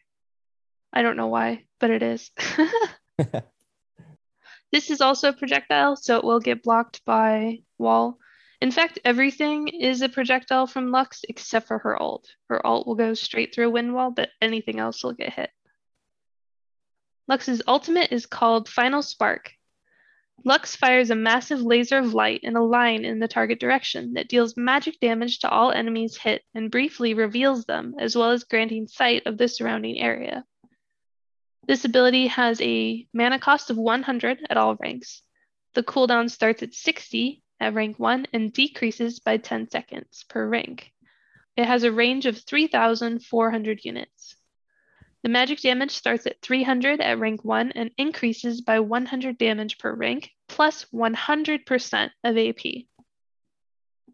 I 0.91 1.01
don't 1.01 1.17
know 1.17 1.27
why, 1.27 1.65
but 1.79 1.91
it 1.91 2.01
is. 2.03 2.31
this 4.71 4.89
is 4.89 5.01
also 5.01 5.29
a 5.29 5.33
projectile, 5.33 5.95
so 5.95 6.17
it 6.17 6.23
will 6.23 6.39
get 6.39 6.63
blocked 6.63 7.03
by 7.05 7.59
wall. 7.77 8.19
In 8.61 8.71
fact, 8.71 8.99
everything 9.05 9.67
is 9.67 10.01
a 10.01 10.09
projectile 10.09 10.67
from 10.67 10.91
Lux 10.91 11.23
except 11.27 11.67
for 11.67 11.77
her 11.79 12.01
ult. 12.01 12.27
Her 12.49 12.65
ult 12.65 12.87
will 12.87 12.95
go 12.95 13.13
straight 13.13 13.53
through 13.53 13.67
a 13.67 13.71
wind 13.71 13.93
wall, 13.93 14.11
but 14.11 14.29
anything 14.41 14.79
else 14.79 15.03
will 15.03 15.13
get 15.13 15.33
hit. 15.33 15.51
Lux's 17.27 17.61
ultimate 17.67 18.11
is 18.11 18.25
called 18.25 18.69
Final 18.69 19.01
Spark. 19.01 19.51
Lux 20.43 20.75
fires 20.75 21.09
a 21.09 21.15
massive 21.15 21.61
laser 21.61 21.97
of 21.97 22.13
light 22.13 22.41
in 22.43 22.55
a 22.55 22.63
line 22.63 23.03
in 23.05 23.19
the 23.19 23.27
target 23.27 23.59
direction 23.59 24.13
that 24.13 24.27
deals 24.27 24.57
magic 24.57 24.99
damage 24.99 25.39
to 25.39 25.49
all 25.49 25.71
enemies 25.71 26.17
hit 26.17 26.43
and 26.53 26.69
briefly 26.69 27.13
reveals 27.13 27.65
them, 27.65 27.95
as 27.97 28.15
well 28.15 28.31
as 28.31 28.43
granting 28.43 28.87
sight 28.87 29.25
of 29.25 29.37
the 29.37 29.47
surrounding 29.47 29.99
area. 29.99 30.45
This 31.67 31.83
ability 31.83 32.27
has 32.27 32.61
a 32.61 33.07
mana 33.11 33.39
cost 33.39 33.71
of 33.71 33.77
100 33.77 34.45
at 34.49 34.57
all 34.57 34.75
ranks. 34.75 35.23
The 35.73 35.81
cooldown 35.81 36.29
starts 36.29 36.61
at 36.61 36.75
60 36.75 37.41
at 37.59 37.73
rank 37.73 37.97
1 37.97 38.27
and 38.33 38.53
decreases 38.53 39.19
by 39.19 39.37
10 39.37 39.71
seconds 39.71 40.25
per 40.29 40.47
rank. 40.47 40.91
It 41.57 41.65
has 41.65 41.83
a 41.83 41.91
range 41.91 42.27
of 42.27 42.37
3,400 42.37 43.83
units. 43.83 44.35
The 45.23 45.29
magic 45.29 45.61
damage 45.61 45.91
starts 45.91 46.27
at 46.27 46.39
300 46.43 47.01
at 47.01 47.17
rank 47.17 47.43
1 47.43 47.71
and 47.71 47.89
increases 47.97 48.61
by 48.61 48.79
100 48.79 49.39
damage 49.39 49.79
per 49.79 49.91
rank, 49.95 50.29
plus 50.47 50.85
100% 50.93 52.09
of 52.23 52.37
AP. 52.37 52.65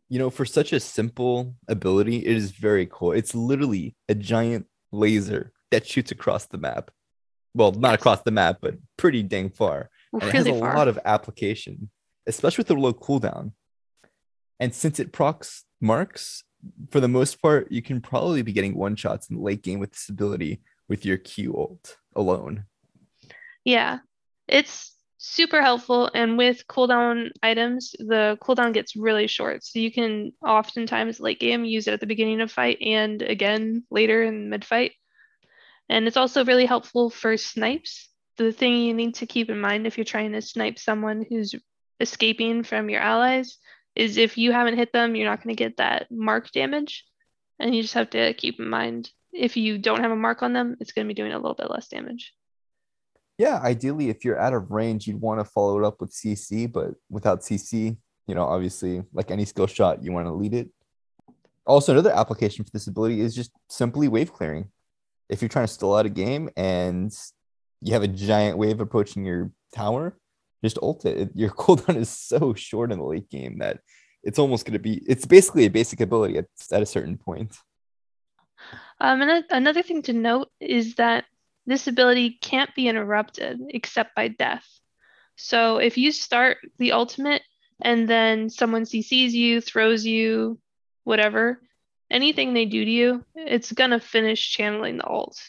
You 0.08 0.20
know, 0.20 0.30
for 0.30 0.46
such 0.46 0.72
a 0.72 0.80
simple 0.80 1.56
ability, 1.68 2.26
it 2.26 2.38
is 2.38 2.52
very 2.52 2.88
cool. 2.90 3.12
It's 3.12 3.36
literally 3.36 3.96
a 4.08 4.16
giant 4.16 4.68
laser 4.94 5.52
that 5.72 5.86
shoots 5.86 6.12
across 6.12 6.46
the 6.46 6.58
map. 6.58 6.92
Well, 7.54 7.72
not 7.74 7.94
across 7.96 8.22
the 8.22 8.32
map, 8.32 8.58
but 8.62 8.76
pretty 8.98 9.24
dang 9.24 9.50
far. 9.50 9.90
And 10.14 10.24
it 10.24 10.34
has 10.34 10.46
Really 10.46 10.58
a 10.58 10.62
far. 10.62 10.76
lot 10.76 10.88
of 10.88 11.00
application, 11.06 11.90
especially 12.28 12.62
with 12.62 12.68
the 12.68 12.76
low 12.76 12.94
cooldown. 12.94 13.52
And 14.60 14.74
since 14.74 15.00
it 15.00 15.12
procs 15.12 15.64
marks, 15.80 16.44
for 16.92 17.00
the 17.00 17.08
most 17.08 17.42
part, 17.42 17.72
you 17.72 17.82
can 17.82 18.02
probably 18.02 18.42
be 18.42 18.54
getting 18.54 18.76
one 18.78 18.96
shots 18.96 19.30
in 19.30 19.36
the 19.38 19.42
late 19.42 19.64
game 19.64 19.80
with 19.80 19.92
this 19.92 20.10
ability 20.10 20.62
with 20.88 21.06
your 21.06 21.18
Q 21.18 21.56
ult 21.56 21.98
alone. 22.16 22.66
Yeah, 23.66 24.00
it's 24.48 24.96
super 25.18 25.62
helpful. 25.62 26.10
And 26.14 26.38
with 26.38 26.68
cooldown 26.68 27.32
items, 27.42 27.96
the 28.00 28.38
cooldown 28.42 28.74
gets 28.74 28.96
really 28.96 29.28
short. 29.28 29.64
So 29.64 29.80
you 29.80 29.92
can 29.92 30.34
oftentimes 30.46 31.20
late 31.20 31.40
game 31.40 31.64
use 31.66 31.88
it 31.88 31.94
at 31.94 32.00
the 32.00 32.08
beginning 32.08 32.42
of 32.42 32.52
fight 32.52 32.78
and 32.82 33.22
again 33.22 33.84
later 33.90 34.24
in 34.24 34.50
mid 34.50 34.66
fight. 34.66 34.94
And 35.92 36.08
it's 36.08 36.16
also 36.16 36.46
really 36.46 36.66
helpful 36.66 37.10
for 37.10 37.36
snipes. 37.36 38.10
The 38.38 38.54
thing 38.54 38.78
you 38.78 38.94
need 38.94 39.16
to 39.16 39.26
keep 39.26 39.50
in 39.50 39.60
mind 39.60 39.86
if 39.86 39.98
you're 39.98 40.06
trying 40.06 40.32
to 40.32 40.42
snipe 40.42 40.80
someone 40.80 41.26
who's 41.28 41.54
escaping 42.00 42.64
from 42.64 42.90
your 42.90 43.02
allies 43.02 43.58
is 43.94 44.16
if 44.16 44.38
you 44.38 44.54
haven't 44.54 44.78
hit 44.78 44.94
them, 44.94 45.16
you're 45.16 45.30
not 45.30 45.44
going 45.44 45.54
to 45.54 45.64
get 45.64 45.78
that 45.78 46.08
mark 46.10 46.50
damage. 46.52 47.04
And 47.60 47.76
you 47.76 47.82
just 47.82 47.94
have 47.96 48.10
to 48.12 48.34
keep 48.34 48.58
in 48.58 48.70
mind 48.70 49.12
if 49.34 49.58
you 49.58 49.78
don't 49.78 50.00
have 50.00 50.12
a 50.12 50.16
mark 50.16 50.44
on 50.44 50.54
them, 50.54 50.78
it's 50.80 50.94
going 50.94 51.06
to 51.06 51.14
be 51.14 51.14
doing 51.14 51.34
a 51.34 51.38
little 51.38 51.56
bit 51.56 51.70
less 51.70 51.90
damage. 51.90 52.34
Yeah, 53.38 53.60
ideally, 53.60 54.10
if 54.10 54.24
you're 54.24 54.40
out 54.40 54.54
of 54.54 54.72
range, 54.72 55.08
you'd 55.08 55.20
want 55.20 55.42
to 55.42 55.46
follow 55.46 55.78
it 55.78 55.86
up 55.86 56.00
with 56.00 56.12
CC, 56.12 56.72
but 56.72 56.92
without 57.10 57.42
CC, 57.42 57.98
you 58.28 58.36
know, 58.36 58.46
obviously, 58.46 59.04
like 59.14 59.30
any 59.30 59.46
skill 59.46 59.68
shot, 59.68 60.02
you 60.02 60.14
want 60.14 60.28
to 60.28 60.32
lead 60.32 60.54
it. 60.54 60.70
Also, 61.66 61.92
another 61.92 62.12
application 62.12 62.64
for 62.64 62.72
this 62.72 62.88
ability 62.88 63.20
is 63.20 63.36
just 63.36 63.52
simply 63.68 64.08
wave 64.08 64.32
clearing. 64.32 64.70
If 65.32 65.42
you're 65.42 65.50
trying 65.50 65.66
to 65.66 65.74
stall 65.74 65.96
out 65.96 66.06
a 66.06 66.10
game 66.10 66.50
and 66.56 67.12
you 67.82 67.94
have 67.94 68.04
a 68.04 68.08
giant 68.08 68.58
wave 68.58 68.82
approaching 68.82 69.26
your 69.26 69.52
tower, 69.74 70.18
just 70.64 70.78
ult 70.82 71.06
it. 71.06 71.32
Your 71.34 71.50
cooldown 71.62 71.96
is 71.96 72.10
so 72.10 72.54
short 72.54 72.92
in 72.92 73.00
the 73.00 73.06
late 73.06 73.30
game 73.30 73.60
that 73.60 73.80
it's 74.24 74.38
almost 74.38 74.66
going 74.66 74.74
to 74.74 74.80
be, 74.80 75.02
it's 75.08 75.26
basically 75.26 75.66
a 75.66 75.70
basic 75.70 76.00
ability 76.02 76.38
at, 76.38 76.46
at 76.72 76.82
a 76.84 76.86
certain 76.86 77.18
point. 77.18 77.58
Um, 79.00 79.22
and 79.22 79.44
another 79.50 79.82
thing 79.82 80.04
to 80.04 80.14
note 80.14 80.50
is 80.60 80.96
that 80.96 81.26
this 81.66 81.88
ability 81.88 82.38
can't 82.42 82.74
be 82.76 82.88
interrupted 82.88 83.60
except 83.70 84.14
by 84.16 84.28
death. 84.28 84.68
So 85.38 85.78
if 85.78 85.98
you 85.98 86.12
start 86.12 86.58
the 86.78 86.92
ultimate 86.92 87.42
and 87.82 88.08
then 88.08 88.50
someone 88.50 88.84
CCs 88.84 89.32
you, 89.32 89.62
throws 89.62 90.06
you, 90.06 90.60
whatever, 91.04 91.62
anything 92.12 92.54
they 92.54 92.66
do 92.66 92.86
to 92.86 92.92
you, 92.92 93.26
it's 93.36 93.72
gonna 93.72 94.00
finish 94.00 94.52
channeling 94.52 94.98
the 94.98 95.08
ult. 95.08 95.40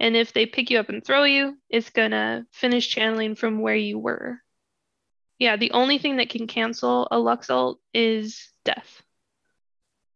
And 0.00 0.16
if 0.16 0.32
they 0.32 0.46
pick 0.46 0.70
you 0.70 0.78
up 0.78 0.88
and 0.88 1.04
throw 1.04 1.24
you, 1.24 1.56
it's 1.70 1.90
gonna 1.90 2.46
finish 2.52 2.88
channeling 2.88 3.34
from 3.34 3.60
where 3.60 3.76
you 3.76 3.98
were. 3.98 4.38
Yeah, 5.38 5.56
the 5.56 5.70
only 5.70 5.98
thing 5.98 6.16
that 6.16 6.30
can 6.30 6.46
cancel 6.46 7.08
a 7.10 7.18
Lux 7.18 7.48
ult 7.48 7.78
is 7.94 8.48
death. 8.64 9.02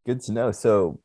Good 0.05 0.21
to 0.23 0.33
know. 0.33 0.53
So 0.53 1.01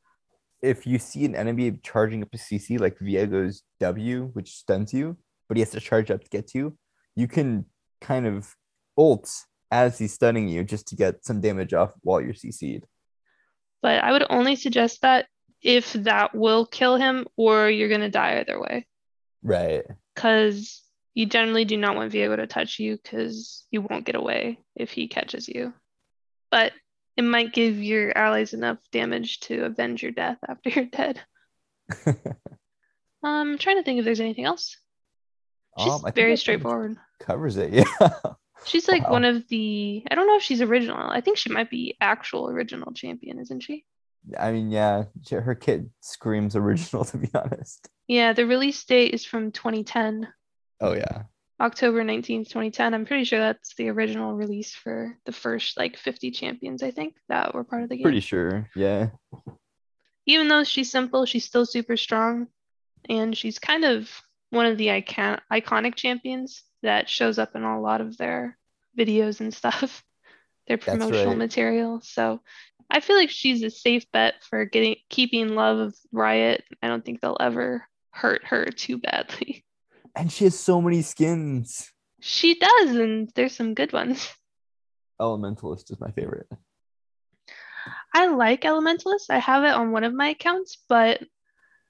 if 0.61 0.87
you 0.87 0.97
see 0.97 1.25
an 1.25 1.35
enemy 1.35 1.79
charging 1.83 2.23
up 2.23 2.33
a 2.33 2.37
CC 2.37 2.79
like 2.79 2.97
Viego's 2.99 3.63
W, 3.79 4.31
which 4.33 4.55
stuns 4.55 4.93
you, 4.93 5.17
but 5.47 5.57
he 5.57 5.61
has 5.61 5.69
to 5.71 5.79
charge 5.79 6.09
up 6.09 6.23
to 6.23 6.29
get 6.29 6.47
to 6.47 6.57
you, 6.57 6.77
you 7.15 7.27
can 7.27 7.65
kind 8.01 8.25
of 8.25 8.55
ult 8.97 9.29
as 9.71 9.99
he's 9.99 10.13
stunning 10.13 10.47
you 10.47 10.63
just 10.63 10.87
to 10.87 10.95
get 10.95 11.23
some 11.23 11.41
damage 11.41 11.73
off 11.73 11.93
while 12.01 12.21
you're 12.21 12.33
CC'd. 12.33 12.85
But 13.87 14.03
I 14.03 14.11
would 14.11 14.25
only 14.29 14.57
suggest 14.57 15.03
that 15.03 15.27
if 15.61 15.93
that 15.93 16.35
will 16.35 16.65
kill 16.65 16.97
him 16.97 17.25
or 17.37 17.69
you're 17.69 17.87
going 17.87 18.01
to 18.01 18.09
die 18.09 18.37
either 18.37 18.59
way. 18.59 18.85
Right. 19.41 19.85
Because 20.13 20.81
you 21.13 21.25
generally 21.25 21.63
do 21.63 21.77
not 21.77 21.95
want 21.95 22.11
Viego 22.11 22.35
to 22.35 22.47
touch 22.47 22.79
you 22.79 22.97
because 23.01 23.65
you 23.71 23.79
won't 23.79 24.03
get 24.03 24.15
away 24.15 24.59
if 24.75 24.91
he 24.91 25.07
catches 25.07 25.47
you. 25.47 25.73
But 26.51 26.73
it 27.15 27.21
might 27.21 27.53
give 27.53 27.81
your 27.81 28.15
allies 28.17 28.53
enough 28.53 28.77
damage 28.91 29.39
to 29.41 29.63
avenge 29.63 30.03
your 30.03 30.11
death 30.11 30.37
after 30.45 30.69
you're 30.75 30.85
dead. 30.85 31.21
Um, 33.23 33.51
I'm 33.53 33.57
trying 33.57 33.77
to 33.77 33.83
think 33.83 33.99
if 33.99 34.05
there's 34.05 34.19
anything 34.19 34.45
else. 34.45 34.77
She's 35.79 35.91
Um, 35.91 36.11
very 36.13 36.35
straightforward. 36.35 36.97
Covers 37.21 37.55
it. 37.55 37.73
Yeah. 38.01 38.09
She's 38.65 38.87
like 38.87 39.03
Wow. 39.05 39.11
one 39.11 39.25
of 39.25 39.47
the, 39.47 40.03
I 40.09 40.15
don't 40.15 40.27
know 40.27 40.35
if 40.37 40.43
she's 40.43 40.61
original. 40.61 40.97
I 41.09 41.21
think 41.21 41.37
she 41.37 41.49
might 41.51 41.69
be 41.69 41.95
actual 42.01 42.49
original 42.49 42.91
champion, 42.93 43.39
isn't 43.39 43.61
she? 43.61 43.85
I 44.37 44.51
mean, 44.51 44.71
yeah, 44.71 45.05
her 45.31 45.55
kid 45.55 45.89
screams 46.01 46.55
original 46.55 47.05
to 47.11 47.17
be 47.17 47.29
honest. 47.33 47.87
Yeah, 48.07 48.33
the 48.33 48.45
release 48.45 48.83
date 48.83 49.13
is 49.13 49.23
from 49.25 49.51
2010. 49.51 50.27
Oh 50.81 50.93
yeah. 50.93 51.23
October 51.59 52.03
19th, 52.03 52.49
2010. 52.49 52.93
I'm 52.93 53.05
pretty 53.05 53.23
sure 53.23 53.39
that's 53.39 53.73
the 53.75 53.89
original 53.89 54.33
release 54.35 54.75
for 54.75 55.17
the 55.25 55.31
first 55.31 55.77
like 55.77 55.97
50 55.97 56.29
champions, 56.31 56.83
I 56.83 56.91
think, 56.91 57.15
that 57.29 57.55
were 57.55 57.63
part 57.63 57.83
of 57.83 57.89
the 57.89 57.95
game. 57.97 58.03
Pretty 58.03 58.19
sure. 58.19 58.69
Yeah. 58.75 59.09
Even 60.25 60.47
though 60.49 60.63
she's 60.63 60.91
simple, 60.91 61.25
she's 61.25 61.45
still 61.45 61.65
super 61.65 61.97
strong. 61.97 62.47
And 63.09 63.35
she's 63.35 63.59
kind 63.59 63.85
of 63.85 64.11
one 64.49 64.65
of 64.65 64.77
the 64.77 64.91
icon- 64.91 65.41
iconic 65.51 65.95
champions 65.95 66.63
that 66.83 67.09
shows 67.09 67.39
up 67.39 67.55
in 67.55 67.63
a 67.63 67.81
lot 67.81 68.01
of 68.01 68.17
their 68.17 68.57
videos 68.97 69.39
and 69.39 69.53
stuff, 69.53 70.03
their 70.67 70.77
promotional 70.77 71.29
right. 71.29 71.37
material. 71.37 72.01
So 72.01 72.41
I 72.89 72.99
feel 72.99 73.15
like 73.15 73.29
she's 73.29 73.63
a 73.63 73.69
safe 73.69 74.09
bet 74.11 74.35
for 74.43 74.65
getting 74.65 74.95
keeping 75.09 75.49
love 75.49 75.79
of 75.79 75.95
Riot. 76.11 76.63
I 76.81 76.87
don't 76.87 77.03
think 77.03 77.21
they'll 77.21 77.37
ever 77.39 77.85
hurt 78.11 78.45
her 78.45 78.65
too 78.65 78.97
badly. 78.97 79.63
And 80.15 80.31
she 80.31 80.45
has 80.45 80.59
so 80.59 80.81
many 80.81 81.03
skins. 81.03 81.91
She 82.21 82.57
does, 82.57 82.95
and 82.95 83.29
there's 83.35 83.55
some 83.55 83.75
good 83.75 83.93
ones. 83.93 84.27
Elementalist 85.21 85.91
is 85.91 85.99
my 85.99 86.09
favorite. 86.09 86.47
I 88.15 88.25
like 88.25 88.61
Elementalist. 88.61 89.29
I 89.29 89.37
have 89.37 89.63
it 89.63 89.75
on 89.75 89.91
one 89.91 90.03
of 90.03 90.15
my 90.15 90.29
accounts, 90.29 90.77
but 90.89 91.21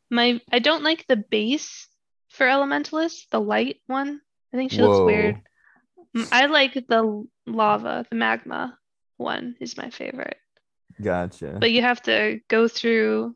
my 0.09 0.41
I 0.51 0.59
don't 0.59 0.83
like 0.83 1.05
the 1.07 1.15
base 1.15 1.87
for 2.29 2.45
Elementalist, 2.45 3.29
the 3.31 3.39
light 3.39 3.77
one. 3.87 4.19
I 4.53 4.57
think 4.57 4.71
she 4.71 4.81
looks 4.81 5.05
weird. 5.05 5.41
Mm, 6.15 6.27
I 6.31 6.45
like 6.45 6.73
the 6.73 7.25
lava, 7.45 8.05
the 8.09 8.15
magma 8.15 8.77
one 9.17 9.55
is 9.59 9.77
my 9.77 9.89
favorite. 9.89 10.37
Gotcha. 11.01 11.57
But 11.59 11.71
you 11.71 11.81
have 11.81 12.01
to 12.03 12.39
go 12.47 12.67
through 12.67 13.35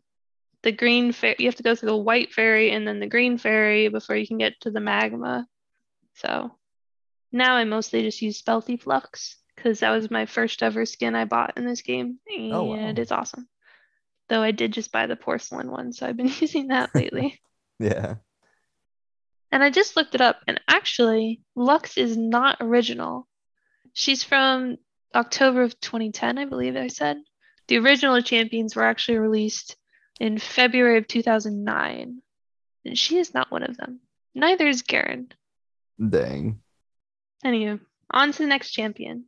the 0.63 0.71
green 0.71 1.11
fairy. 1.11 1.35
You 1.39 1.47
have 1.47 1.55
to 1.55 1.63
go 1.63 1.75
through 1.75 1.89
the 1.89 1.97
white 1.97 2.33
fairy 2.33 2.71
and 2.71 2.87
then 2.87 2.99
the 2.99 3.07
green 3.07 3.37
fairy 3.37 3.87
before 3.87 4.15
you 4.15 4.27
can 4.27 4.37
get 4.37 4.59
to 4.61 4.71
the 4.71 4.79
magma. 4.79 5.47
So 6.15 6.51
now 7.31 7.55
I 7.55 7.63
mostly 7.63 8.03
just 8.03 8.21
use 8.21 8.41
Spellthief 8.41 8.85
Lux 8.85 9.37
because 9.55 9.79
that 9.79 9.91
was 9.91 10.09
my 10.11 10.25
first 10.25 10.63
ever 10.63 10.85
skin 10.85 11.15
I 11.15 11.25
bought 11.25 11.57
in 11.57 11.65
this 11.65 11.81
game, 11.81 12.19
and 12.27 12.53
Oh, 12.53 12.63
wow. 12.63 12.93
it's 12.97 13.11
awesome. 13.11 13.47
Though 14.29 14.41
I 14.41 14.51
did 14.51 14.71
just 14.73 14.91
buy 14.91 15.07
the 15.07 15.15
porcelain 15.15 15.69
one, 15.69 15.93
so 15.93 16.07
I've 16.07 16.17
been 16.17 16.31
using 16.39 16.67
that 16.67 16.95
lately. 16.95 17.39
yeah. 17.79 18.15
And 19.51 19.63
I 19.63 19.69
just 19.69 19.97
looked 19.97 20.15
it 20.15 20.21
up, 20.21 20.37
and 20.47 20.61
actually, 20.67 21.41
Lux 21.55 21.97
is 21.97 22.15
not 22.15 22.57
original. 22.61 23.27
She's 23.93 24.23
from 24.23 24.77
October 25.13 25.63
of 25.63 25.79
2010, 25.81 26.37
I 26.37 26.45
believe 26.45 26.77
I 26.77 26.87
said. 26.87 27.17
The 27.67 27.77
original 27.77 28.21
champions 28.21 28.75
were 28.75 28.85
actually 28.85 29.17
released 29.17 29.75
in 30.19 30.37
February 30.37 30.97
of 30.97 31.07
2009, 31.07 32.21
and 32.85 32.97
she 32.97 33.17
is 33.17 33.33
not 33.33 33.51
one 33.51 33.63
of 33.63 33.75
them. 33.75 33.99
Neither 34.33 34.67
is 34.67 34.83
Garen. 34.83 35.33
Dang. 35.99 36.61
Anywho, 37.45 37.79
on 38.09 38.31
to 38.31 38.37
the 38.37 38.47
next 38.47 38.71
champion. 38.71 39.25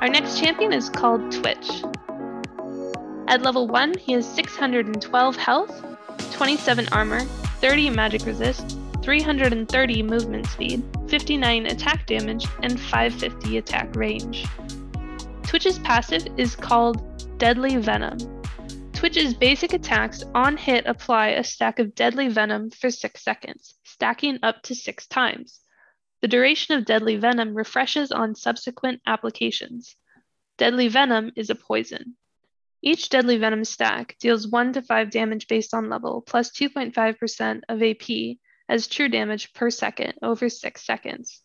Our 0.00 0.08
next 0.08 0.38
champion 0.38 0.72
is 0.72 0.88
called 0.88 1.32
Twitch. 1.32 1.82
At 3.26 3.42
level 3.42 3.66
1, 3.66 3.98
he 3.98 4.12
has 4.12 4.32
612 4.32 5.36
health, 5.36 5.84
27 6.34 6.88
armor, 6.92 7.20
30 7.60 7.90
magic 7.90 8.24
resist, 8.24 8.78
330 9.02 10.02
movement 10.04 10.46
speed, 10.46 10.84
59 11.08 11.66
attack 11.66 12.06
damage, 12.06 12.46
and 12.62 12.78
550 12.78 13.58
attack 13.58 13.96
range. 13.96 14.46
Twitch's 15.42 15.80
passive 15.80 16.28
is 16.36 16.54
called 16.54 17.02
Deadly 17.38 17.76
Venom. 17.76 18.18
Twitch's 18.92 19.34
basic 19.34 19.72
attacks 19.72 20.22
on 20.32 20.56
hit 20.56 20.86
apply 20.86 21.30
a 21.30 21.42
stack 21.42 21.80
of 21.80 21.96
Deadly 21.96 22.28
Venom 22.28 22.70
for 22.70 22.88
6 22.88 23.20
seconds, 23.20 23.74
stacking 23.82 24.38
up 24.44 24.62
to 24.62 24.76
6 24.76 25.06
times. 25.08 25.60
The 26.20 26.28
duration 26.28 26.76
of 26.76 26.84
Deadly 26.84 27.16
Venom 27.16 27.54
refreshes 27.54 28.10
on 28.10 28.34
subsequent 28.34 29.00
applications. 29.06 29.94
Deadly 30.56 30.88
Venom 30.88 31.30
is 31.36 31.48
a 31.48 31.54
poison. 31.54 32.16
Each 32.82 33.08
Deadly 33.08 33.38
Venom 33.38 33.64
stack 33.64 34.16
deals 34.18 34.48
1 34.48 34.72
to 34.72 34.82
5 34.82 35.10
damage 35.10 35.46
based 35.46 35.74
on 35.74 35.88
level, 35.88 36.20
plus 36.20 36.50
2.5% 36.50 37.62
of 37.68 37.82
AP 37.82 38.38
as 38.68 38.88
true 38.88 39.08
damage 39.08 39.52
per 39.52 39.70
second 39.70 40.14
over 40.20 40.48
6 40.48 40.84
seconds. 40.84 41.42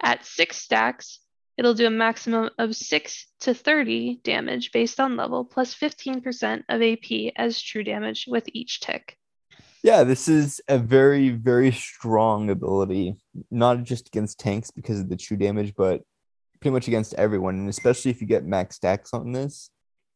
At 0.00 0.24
6 0.24 0.56
stacks, 0.56 1.20
it'll 1.58 1.74
do 1.74 1.86
a 1.86 1.90
maximum 1.90 2.48
of 2.58 2.74
6 2.74 3.26
to 3.40 3.52
30 3.52 4.20
damage 4.24 4.72
based 4.72 4.98
on 4.98 5.16
level, 5.16 5.44
plus 5.44 5.74
15% 5.74 6.64
of 6.70 6.82
AP 6.82 7.32
as 7.36 7.60
true 7.60 7.84
damage 7.84 8.24
with 8.26 8.48
each 8.54 8.80
tick. 8.80 9.18
Yeah, 9.82 10.04
this 10.04 10.28
is 10.28 10.60
a 10.68 10.78
very, 10.78 11.30
very 11.30 11.72
strong 11.72 12.50
ability, 12.50 13.16
not 13.50 13.82
just 13.82 14.08
against 14.08 14.38
tanks 14.38 14.70
because 14.70 15.00
of 15.00 15.08
the 15.08 15.16
true 15.16 15.38
damage, 15.38 15.74
but 15.74 16.02
pretty 16.60 16.74
much 16.74 16.86
against 16.86 17.14
everyone. 17.14 17.54
And 17.54 17.68
especially 17.68 18.10
if 18.10 18.20
you 18.20 18.26
get 18.26 18.44
max 18.44 18.76
stacks 18.76 19.14
on 19.14 19.32
this, 19.32 19.70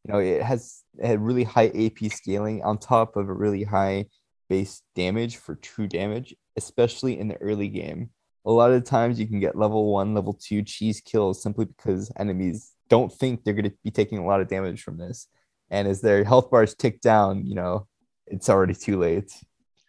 you 0.05 0.12
know, 0.12 0.18
it 0.18 0.42
has 0.42 0.83
it 0.98 1.07
had 1.07 1.20
really 1.20 1.44
high 1.44 1.68
AP 1.68 2.12
scaling 2.12 2.62
on 2.62 2.77
top 2.79 3.16
of 3.16 3.29
a 3.29 3.33
really 3.33 3.64
high 3.64 4.07
base 4.50 4.83
damage 4.94 5.38
for 5.38 5.55
true 5.55 5.88
damage, 5.88 6.35
especially 6.57 7.18
in 7.18 7.29
the 7.29 7.37
early 7.37 7.68
game. 7.68 8.11
A 8.44 8.53
lot 8.53 8.72
of 8.72 8.85
times 8.85 9.18
you 9.18 9.27
can 9.27 9.40
get 9.40 9.57
level 9.57 9.90
one, 9.90 10.14
level 10.14 10.35
two 10.35 10.62
cheese 10.62 11.00
kills 11.00 11.42
simply 11.42 11.64
because 11.64 12.12
enemies 12.18 12.72
don't 12.90 13.11
think 13.11 13.42
they're 13.42 13.55
going 13.55 13.70
to 13.70 13.77
be 13.83 13.90
taking 13.90 14.18
a 14.18 14.27
lot 14.27 14.42
of 14.42 14.48
damage 14.48 14.83
from 14.83 14.98
this. 14.98 15.29
And 15.70 15.88
as 15.88 16.03
their 16.03 16.22
health 16.22 16.50
bars 16.50 16.74
tick 16.74 17.00
down, 17.00 17.46
you 17.46 17.55
know, 17.55 17.87
it's 18.27 18.50
already 18.50 18.74
too 18.74 18.98
late. 18.98 19.33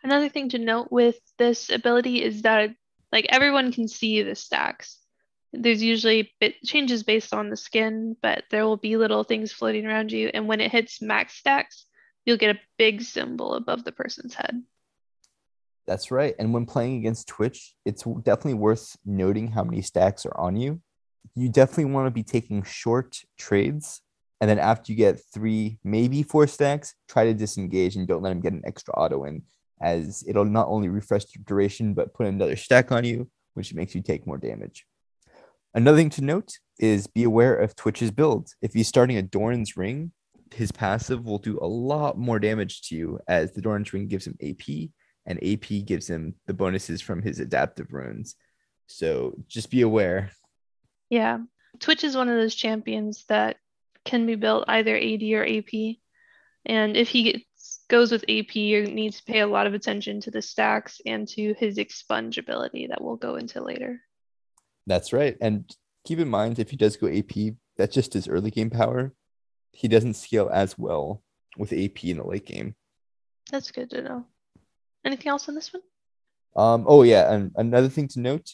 Another 0.05 0.29
thing 0.29 0.49
to 0.49 0.59
note 0.59 0.89
with 0.91 1.15
this 1.39 1.71
ability 1.71 2.21
is 2.21 2.43
that 2.43 2.69
like 3.11 3.25
everyone 3.29 3.71
can 3.71 3.87
see 3.87 4.21
the 4.21 4.35
stacks. 4.35 4.99
There's 5.51 5.81
usually 5.81 6.31
bit 6.39 6.61
changes 6.63 7.01
based 7.01 7.33
on 7.33 7.49
the 7.49 7.57
skin, 7.57 8.15
but 8.21 8.43
there 8.51 8.65
will 8.65 8.77
be 8.77 8.97
little 8.97 9.23
things 9.23 9.51
floating 9.51 9.87
around 9.87 10.11
you. 10.11 10.29
And 10.31 10.47
when 10.47 10.61
it 10.61 10.71
hits 10.71 11.01
max 11.01 11.33
stacks, 11.33 11.87
you'll 12.23 12.37
get 12.37 12.55
a 12.55 12.59
big 12.77 13.01
symbol 13.01 13.55
above 13.55 13.83
the 13.83 13.91
person's 13.91 14.35
head. 14.35 14.61
That's 15.87 16.11
right. 16.11 16.35
And 16.37 16.53
when 16.53 16.67
playing 16.67 16.97
against 16.97 17.27
Twitch, 17.27 17.73
it's 17.83 18.03
definitely 18.03 18.53
worth 18.53 18.95
noting 19.07 19.53
how 19.53 19.63
many 19.63 19.81
stacks 19.81 20.23
are 20.27 20.39
on 20.39 20.55
you. 20.55 20.81
You 21.33 21.49
definitely 21.49 21.85
want 21.85 22.05
to 22.05 22.11
be 22.11 22.21
taking 22.21 22.61
short 22.61 23.23
trades. 23.39 24.01
And 24.39 24.47
then 24.47 24.59
after 24.59 24.91
you 24.91 24.97
get 24.99 25.19
three, 25.33 25.79
maybe 25.83 26.21
four 26.21 26.45
stacks, 26.45 26.93
try 27.09 27.23
to 27.23 27.33
disengage 27.33 27.95
and 27.95 28.07
don't 28.07 28.21
let 28.21 28.33
him 28.33 28.41
get 28.41 28.53
an 28.53 28.61
extra 28.65 28.93
auto 28.93 29.23
in, 29.23 29.41
as 29.81 30.23
it'll 30.27 30.45
not 30.45 30.67
only 30.67 30.89
refresh 30.89 31.23
your 31.35 31.43
duration, 31.45 31.93
but 31.93 32.13
put 32.13 32.27
another 32.27 32.55
stack 32.55 32.91
on 32.91 33.03
you, 33.03 33.29
which 33.53 33.73
makes 33.73 33.95
you 33.95 34.01
take 34.01 34.27
more 34.27 34.37
damage. 34.37 34.85
Another 35.73 35.97
thing 35.97 36.09
to 36.11 36.23
note 36.23 36.53
is 36.79 37.07
be 37.07 37.23
aware 37.23 37.55
of 37.55 37.75
Twitch's 37.75 38.11
build. 38.11 38.49
If 38.61 38.73
he's 38.73 38.87
starting 38.87 39.17
a 39.17 39.21
Doran's 39.21 39.75
Ring, 39.75 40.11
his 40.53 40.71
passive 40.71 41.25
will 41.25 41.37
do 41.37 41.59
a 41.61 41.67
lot 41.67 42.17
more 42.17 42.39
damage 42.39 42.81
to 42.83 42.95
you, 42.95 43.19
as 43.27 43.51
the 43.51 43.61
Doran's 43.61 43.91
Ring 43.91 44.07
gives 44.07 44.25
him 44.25 44.37
AP 44.41 44.89
and 45.25 45.43
AP 45.43 45.85
gives 45.85 46.09
him 46.09 46.35
the 46.45 46.53
bonuses 46.53 47.01
from 47.01 47.21
his 47.21 47.39
adaptive 47.39 47.91
runes. 47.91 48.35
So 48.87 49.35
just 49.47 49.71
be 49.71 49.81
aware. 49.81 50.31
Yeah. 51.09 51.39
Twitch 51.79 52.03
is 52.03 52.15
one 52.15 52.29
of 52.29 52.35
those 52.35 52.55
champions 52.55 53.25
that 53.27 53.57
can 54.05 54.25
be 54.25 54.35
built 54.35 54.65
either 54.67 54.95
AD 54.95 55.23
or 55.23 55.45
AP. 55.45 55.97
And 56.65 56.95
if 56.95 57.09
he 57.09 57.47
goes 57.87 58.11
with 58.11 58.23
AP, 58.29 58.55
you 58.55 58.85
need 58.85 59.13
to 59.13 59.23
pay 59.23 59.39
a 59.39 59.47
lot 59.47 59.67
of 59.67 59.73
attention 59.73 60.21
to 60.21 60.31
the 60.31 60.41
stacks 60.41 61.01
and 61.05 61.27
to 61.29 61.53
his 61.55 61.77
expunge 61.77 62.37
ability 62.37 62.87
that 62.87 63.01
we'll 63.01 63.15
go 63.15 63.35
into 63.35 63.63
later. 63.63 64.01
That's 64.87 65.13
right. 65.13 65.37
And 65.41 65.69
keep 66.05 66.19
in 66.19 66.29
mind, 66.29 66.59
if 66.59 66.69
he 66.69 66.77
does 66.77 66.97
go 66.97 67.07
AP, 67.07 67.55
that's 67.77 67.93
just 67.93 68.13
his 68.13 68.27
early 68.27 68.51
game 68.51 68.69
power. 68.69 69.13
He 69.71 69.87
doesn't 69.87 70.15
scale 70.15 70.49
as 70.51 70.77
well 70.77 71.21
with 71.57 71.73
AP 71.73 72.05
in 72.05 72.17
the 72.17 72.27
late 72.27 72.45
game. 72.45 72.75
That's 73.51 73.71
good 73.71 73.89
to 73.91 74.01
know. 74.01 74.25
Anything 75.03 75.27
else 75.27 75.47
on 75.49 75.55
this 75.55 75.71
one? 75.73 75.83
Um, 76.55 76.85
oh 76.87 77.03
yeah, 77.03 77.31
and 77.31 77.51
another 77.55 77.89
thing 77.89 78.07
to 78.09 78.19
note 78.19 78.51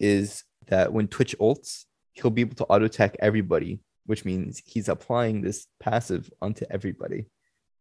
is 0.00 0.44
that 0.66 0.92
when 0.92 1.08
Twitch 1.08 1.36
ults, 1.40 1.84
he'll 2.12 2.30
be 2.30 2.42
able 2.42 2.56
to 2.56 2.64
auto 2.64 2.84
attack 2.84 3.16
everybody, 3.20 3.80
which 4.06 4.24
means 4.24 4.60
he's 4.66 4.88
applying 4.88 5.40
this 5.40 5.66
passive 5.80 6.30
onto 6.42 6.64
everybody. 6.70 7.26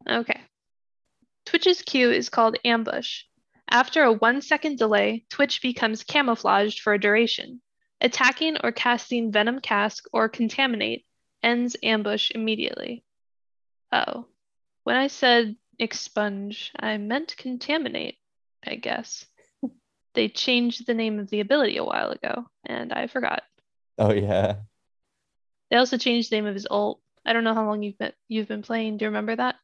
Okay. 0.10 0.40
Twitch's 1.54 1.84
Q 1.84 2.10
is 2.10 2.30
called 2.30 2.58
Ambush. 2.66 3.26
After 3.70 4.02
a 4.02 4.12
one 4.12 4.42
second 4.42 4.80
delay, 4.80 5.24
Twitch 5.30 5.62
becomes 5.62 6.04
camouflaged 6.04 6.80
for 6.80 6.96
a 6.96 7.00
duration. 7.00 7.62
Attacking 8.02 8.58
or 8.64 8.72
casting 8.72 9.32
Venom 9.32 9.62
Cask 9.62 10.04
or 10.12 10.30
Contaminate 10.30 11.06
ends 11.44 11.78
ambush 11.84 12.32
immediately. 12.32 13.06
Oh, 13.92 14.26
when 14.84 14.96
I 14.96 15.06
said 15.06 15.56
expunge, 15.80 16.72
I 16.76 16.98
meant 16.98 17.38
contaminate, 17.38 18.18
I 18.66 18.74
guess. 18.74 19.24
they 20.16 20.30
changed 20.30 20.88
the 20.88 20.96
name 20.96 21.20
of 21.20 21.30
the 21.30 21.42
ability 21.42 21.78
a 21.78 21.84
while 21.84 22.10
ago, 22.10 22.48
and 22.66 22.92
I 22.92 23.06
forgot. 23.06 23.44
Oh 24.00 24.12
yeah. 24.12 24.56
They 25.70 25.78
also 25.78 26.00
changed 26.00 26.32
the 26.32 26.38
name 26.38 26.48
of 26.48 26.56
his 26.56 26.66
ult. 26.72 27.00
I 27.24 27.34
don't 27.34 27.44
know 27.44 27.54
how 27.54 27.68
long 27.68 27.84
you've 27.84 28.00
been 28.00 28.14
you've 28.28 28.48
been 28.48 28.64
playing. 28.64 28.98
Do 28.98 29.06
you 29.06 29.10
remember 29.10 29.36
that? 29.36 29.58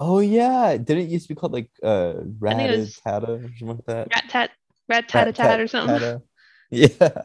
Oh 0.00 0.20
yeah. 0.20 0.76
Didn't 0.76 1.04
it 1.04 1.08
used 1.10 1.26
to 1.28 1.34
be 1.34 1.38
called 1.38 1.52
like 1.52 1.70
uh 1.82 2.14
it 2.20 2.78
was- 2.78 3.00
or 3.04 3.42
something 3.58 3.68
like 3.68 3.86
that? 3.86 4.08
Rat 4.12 4.24
tat 4.28 4.50
rat 4.88 5.08
tat 5.08 5.34
tat 5.34 5.60
or 5.60 5.66
something. 5.66 5.98
Tata. 5.98 6.22
Yeah. 6.70 7.22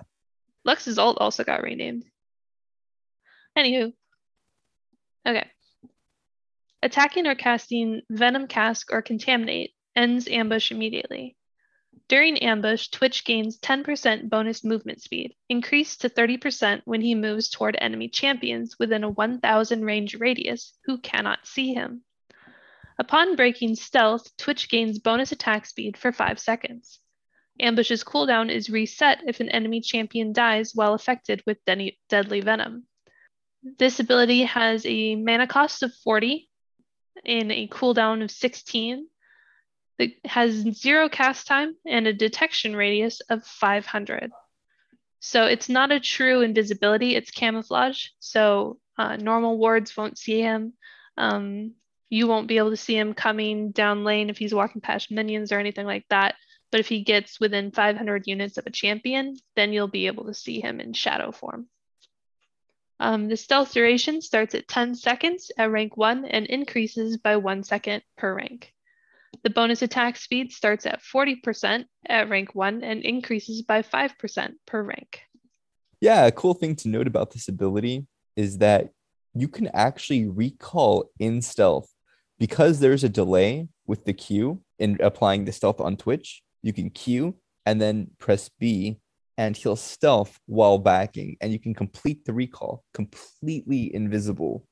Lux's 0.63 0.97
ult 0.97 1.17
also 1.19 1.43
got 1.43 1.63
renamed. 1.63 2.05
Anywho. 3.57 3.91
Okay. 5.27 5.45
Attacking 6.81 7.27
or 7.27 7.36
casting 7.36 8.01
Venom 8.09 8.47
Cask 8.47 8.91
or 8.91 9.01
Contaminate 9.01 9.71
ends 9.95 10.29
ambush 10.29 10.71
immediately. 10.71 11.36
During 12.07 12.39
ambush, 12.39 12.88
Twitch 12.88 13.23
gains 13.25 13.59
10% 13.59 14.29
bonus 14.29 14.63
movement 14.63 15.01
speed, 15.01 15.36
increased 15.49 16.01
to 16.01 16.09
30% 16.09 16.81
when 16.86 17.01
he 17.01 17.15
moves 17.15 17.49
toward 17.49 17.77
enemy 17.79 18.09
champions 18.09 18.77
within 18.79 19.03
a 19.03 19.09
1000 19.09 19.83
range 19.86 20.15
radius 20.15 20.73
who 20.86 20.97
cannot 20.97 21.45
see 21.45 21.73
him. 21.73 22.01
Upon 22.99 23.36
breaking 23.36 23.75
stealth, 23.75 24.36
Twitch 24.38 24.69
gains 24.69 24.99
bonus 24.99 25.32
attack 25.32 25.65
speed 25.65 25.97
for 25.97 26.12
5 26.12 26.39
seconds. 26.39 26.99
Ambush's 27.60 28.03
cooldown 28.03 28.51
is 28.51 28.69
reset 28.69 29.21
if 29.27 29.39
an 29.39 29.49
enemy 29.49 29.82
champion 29.82 30.34
dies 30.34 30.73
while 30.73 30.93
affected 30.93 31.43
with 31.45 31.63
de- 31.65 31.97
deadly 32.10 32.41
venom. 32.41 32.86
This 33.63 33.99
ability 33.99 34.43
has 34.43 34.86
a 34.86 35.15
mana 35.15 35.47
cost 35.47 35.84
of 35.84 35.93
40 36.03 36.49
and 37.25 37.51
a 37.51 37.67
cooldown 37.67 38.23
of 38.23 38.32
16 38.32 39.08
it 39.99 40.25
has 40.25 40.53
zero 40.53 41.10
cast 41.10 41.47
time 41.47 41.75
and 41.86 42.08
a 42.08 42.13
detection 42.13 42.75
radius 42.75 43.21
of 43.29 43.45
500. 43.45 44.32
So 45.19 45.45
it's 45.45 45.69
not 45.69 45.91
a 45.91 45.99
true 45.99 46.41
invisibility, 46.41 47.15
it's 47.15 47.32
camouflage. 47.32 48.08
So 48.19 48.79
uh, 48.97 49.15
normal 49.15 49.58
wards 49.58 49.95
won't 49.95 50.17
see 50.17 50.41
him. 50.41 50.73
Um, 51.17 51.73
you 52.13 52.28
won't 52.28 52.47
be 52.47 52.60
able 52.60 52.69
to 52.69 52.78
see 52.78 52.95
him 52.95 53.15
coming 53.15 53.71
down 53.71 54.04
lane 54.04 54.30
if 54.30 54.38
he's 54.38 54.54
walking 54.54 54.82
past 54.82 55.10
minions 55.10 55.52
or 55.52 55.58
anything 55.58 55.88
like 55.88 56.06
that. 56.12 56.36
But 56.71 56.80
if 56.80 56.88
he 56.88 57.02
gets 57.02 57.39
within 57.39 57.71
500 57.71 58.28
units 58.28 58.60
of 58.60 58.67
a 58.67 58.71
champion, 58.71 59.36
then 59.56 59.73
you'll 59.73 59.88
be 59.88 60.06
able 60.06 60.26
to 60.26 60.34
see 60.36 60.62
him 60.62 60.80
in 60.80 60.93
shadow 60.93 61.32
form. 61.32 61.65
Um, 62.99 63.30
the 63.30 63.36
stealth 63.36 63.73
duration 63.73 64.21
starts 64.21 64.54
at 64.54 64.67
10 64.67 64.93
seconds 64.93 65.52
at 65.58 65.71
rank 65.71 65.97
1 65.97 66.26
and 66.26 66.45
increases 66.45 67.17
by 67.17 67.38
1 67.38 67.63
second 67.63 68.04
per 68.15 68.36
rank. 68.36 68.71
The 69.41 69.49
bonus 69.49 69.82
attack 69.82 70.15
speed 70.17 70.52
starts 70.52 70.86
at 70.86 71.02
40% 71.02 71.86
at 72.08 72.30
rank 72.30 72.54
1 72.54 72.84
and 72.84 73.02
increases 73.02 73.63
by 73.63 73.82
5% 73.82 74.52
per 74.67 74.84
rank. 74.84 75.21
Yeah, 75.99 76.28
a 76.28 76.32
cool 76.32 76.54
thing 76.54 76.76
to 76.76 76.89
note 76.89 77.08
about 77.08 77.32
this 77.32 77.47
ability 77.47 78.06
is 78.36 78.60
that 78.60 78.91
you 79.34 79.47
can 79.47 79.67
actually 79.73 80.28
recall 80.28 81.10
in 81.19 81.41
stealth 81.41 81.92
because 82.39 82.80
there's 82.80 83.04
a 83.04 83.10
delay 83.10 83.67
with 83.88 84.06
the 84.06 84.13
Q 84.13 84.62
in 84.80 84.98
applying 85.02 85.46
the 85.46 85.52
stealth 85.52 85.80
on 85.80 85.98
Twitch. 85.98 86.41
You 86.62 86.74
can 86.74 86.89
Q 86.89 87.36
and 87.65 87.82
then 87.82 88.12
press 88.19 88.50
B 88.60 89.00
and 89.38 89.58
he'll 89.58 89.76
stealth 89.76 90.39
while 90.46 90.78
backing, 90.78 91.38
and 91.41 91.52
you 91.52 91.60
can 91.60 91.74
complete 91.74 92.24
the 92.26 92.34
recall 92.34 92.84
completely 92.93 93.93
invisible. 93.93 94.65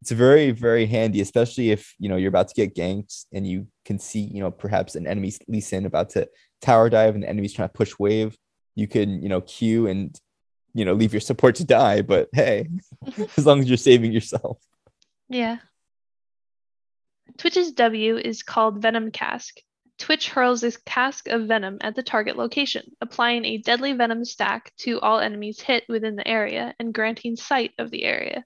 It's 0.00 0.10
very 0.10 0.50
very 0.50 0.86
handy 0.86 1.20
especially 1.20 1.70
if 1.70 1.94
you 1.98 2.08
know 2.08 2.16
you're 2.16 2.30
about 2.30 2.48
to 2.48 2.54
get 2.54 2.74
ganked 2.74 3.26
and 3.34 3.46
you 3.46 3.66
can 3.84 3.98
see 3.98 4.20
you 4.20 4.40
know 4.40 4.50
perhaps 4.50 4.94
an 4.94 5.06
enemy 5.06 5.32
Lee 5.46 5.60
Sin 5.60 5.84
about 5.84 6.08
to 6.10 6.26
tower 6.62 6.88
dive 6.88 7.14
and 7.14 7.22
the 7.22 7.28
enemy's 7.28 7.52
trying 7.52 7.68
to 7.68 7.74
push 7.74 7.98
wave. 7.98 8.36
You 8.74 8.88
can 8.88 9.22
you 9.22 9.28
know 9.28 9.42
Q 9.42 9.88
and 9.88 10.18
you 10.72 10.84
know 10.84 10.94
leave 10.94 11.12
your 11.12 11.20
support 11.20 11.56
to 11.56 11.64
die 11.64 12.00
but 12.00 12.28
hey 12.32 12.68
as 13.36 13.44
long 13.44 13.60
as 13.60 13.68
you're 13.68 13.76
saving 13.76 14.12
yourself. 14.12 14.58
Yeah 15.28 15.58
twitch's 17.38 17.72
w 17.72 18.16
is 18.16 18.42
called 18.42 18.82
venom 18.82 19.10
cask 19.10 19.60
twitch 19.98 20.30
hurls 20.30 20.62
a 20.62 20.72
cask 20.86 21.28
of 21.28 21.46
venom 21.46 21.78
at 21.80 21.94
the 21.94 22.02
target 22.02 22.36
location 22.36 22.84
applying 23.00 23.44
a 23.44 23.58
deadly 23.58 23.92
venom 23.92 24.24
stack 24.24 24.72
to 24.76 24.98
all 25.00 25.18
enemies 25.18 25.60
hit 25.60 25.84
within 25.88 26.16
the 26.16 26.26
area 26.26 26.74
and 26.78 26.94
granting 26.94 27.36
sight 27.36 27.72
of 27.78 27.90
the 27.90 28.04
area 28.04 28.44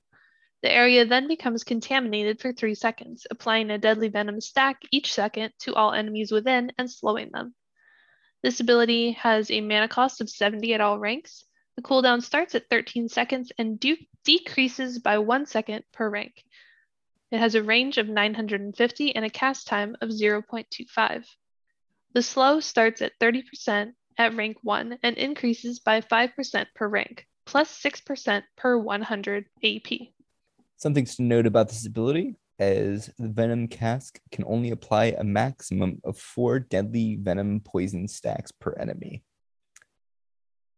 the 0.65 0.73
area 0.73 1.05
then 1.05 1.29
becomes 1.29 1.63
contaminated 1.63 2.41
for 2.41 2.51
3 2.51 2.75
seconds, 2.75 3.27
applying 3.31 3.71
a 3.71 3.77
deadly 3.77 4.09
venom 4.09 4.41
stack 4.41 4.81
each 4.91 5.13
second 5.13 5.53
to 5.59 5.75
all 5.75 5.93
enemies 5.93 6.33
within 6.33 6.73
and 6.79 6.91
slowing 6.91 7.29
them. 7.33 7.55
This 8.43 8.61
ability 8.61 9.13
has 9.13 9.51
a 9.51 9.61
mana 9.61 9.89
cost 9.89 10.23
of 10.23 10.31
70 10.31 10.73
at 10.73 10.81
all 10.81 10.99
ranks. 10.99 11.45
The 11.77 11.83
cooldown 11.83 12.23
starts 12.23 12.55
at 12.55 12.71
13 12.71 13.11
seconds 13.11 13.53
and 13.59 13.79
de- 13.79 14.09
decreases 14.25 15.01
by 15.01 15.19
1 15.19 15.45
second 15.45 15.85
per 15.93 16.09
rank. 16.09 16.43
It 17.31 17.39
has 17.39 17.55
a 17.55 17.63
range 17.63 17.99
of 17.99 18.09
950 18.09 19.17
and 19.17 19.25
a 19.25 19.31
cast 19.31 19.67
time 19.67 19.97
of 20.01 20.11
0.25. 20.11 21.25
The 22.13 22.23
slow 22.23 22.61
starts 22.61 23.03
at 23.03 23.19
30% 23.21 23.93
at 24.19 24.35
rank 24.35 24.59
1 24.63 24.99
and 25.03 25.17
increases 25.17 25.81
by 25.81 26.01
5% 26.01 26.67
per 26.75 26.89
rank, 26.89 27.27
plus 27.45 27.83
6% 27.83 28.43
per 28.57 28.79
100 28.79 29.47
AP. 29.65 29.93
Something 30.77 31.05
to 31.05 31.23
note 31.23 31.47
about 31.47 31.69
this 31.69 31.87
ability 31.87 32.37
is 32.59 33.11
the 33.19 33.29
Venom 33.29 33.69
Cask 33.69 34.21
can 34.31 34.45
only 34.47 34.71
apply 34.71 35.07
a 35.07 35.25
maximum 35.25 36.01
of 36.05 36.19
four 36.19 36.61
deadly 36.61 37.17
venom 37.17 37.61
poison 37.61 38.07
stacks 38.07 38.53
per 38.53 38.75
enemy. 38.75 39.25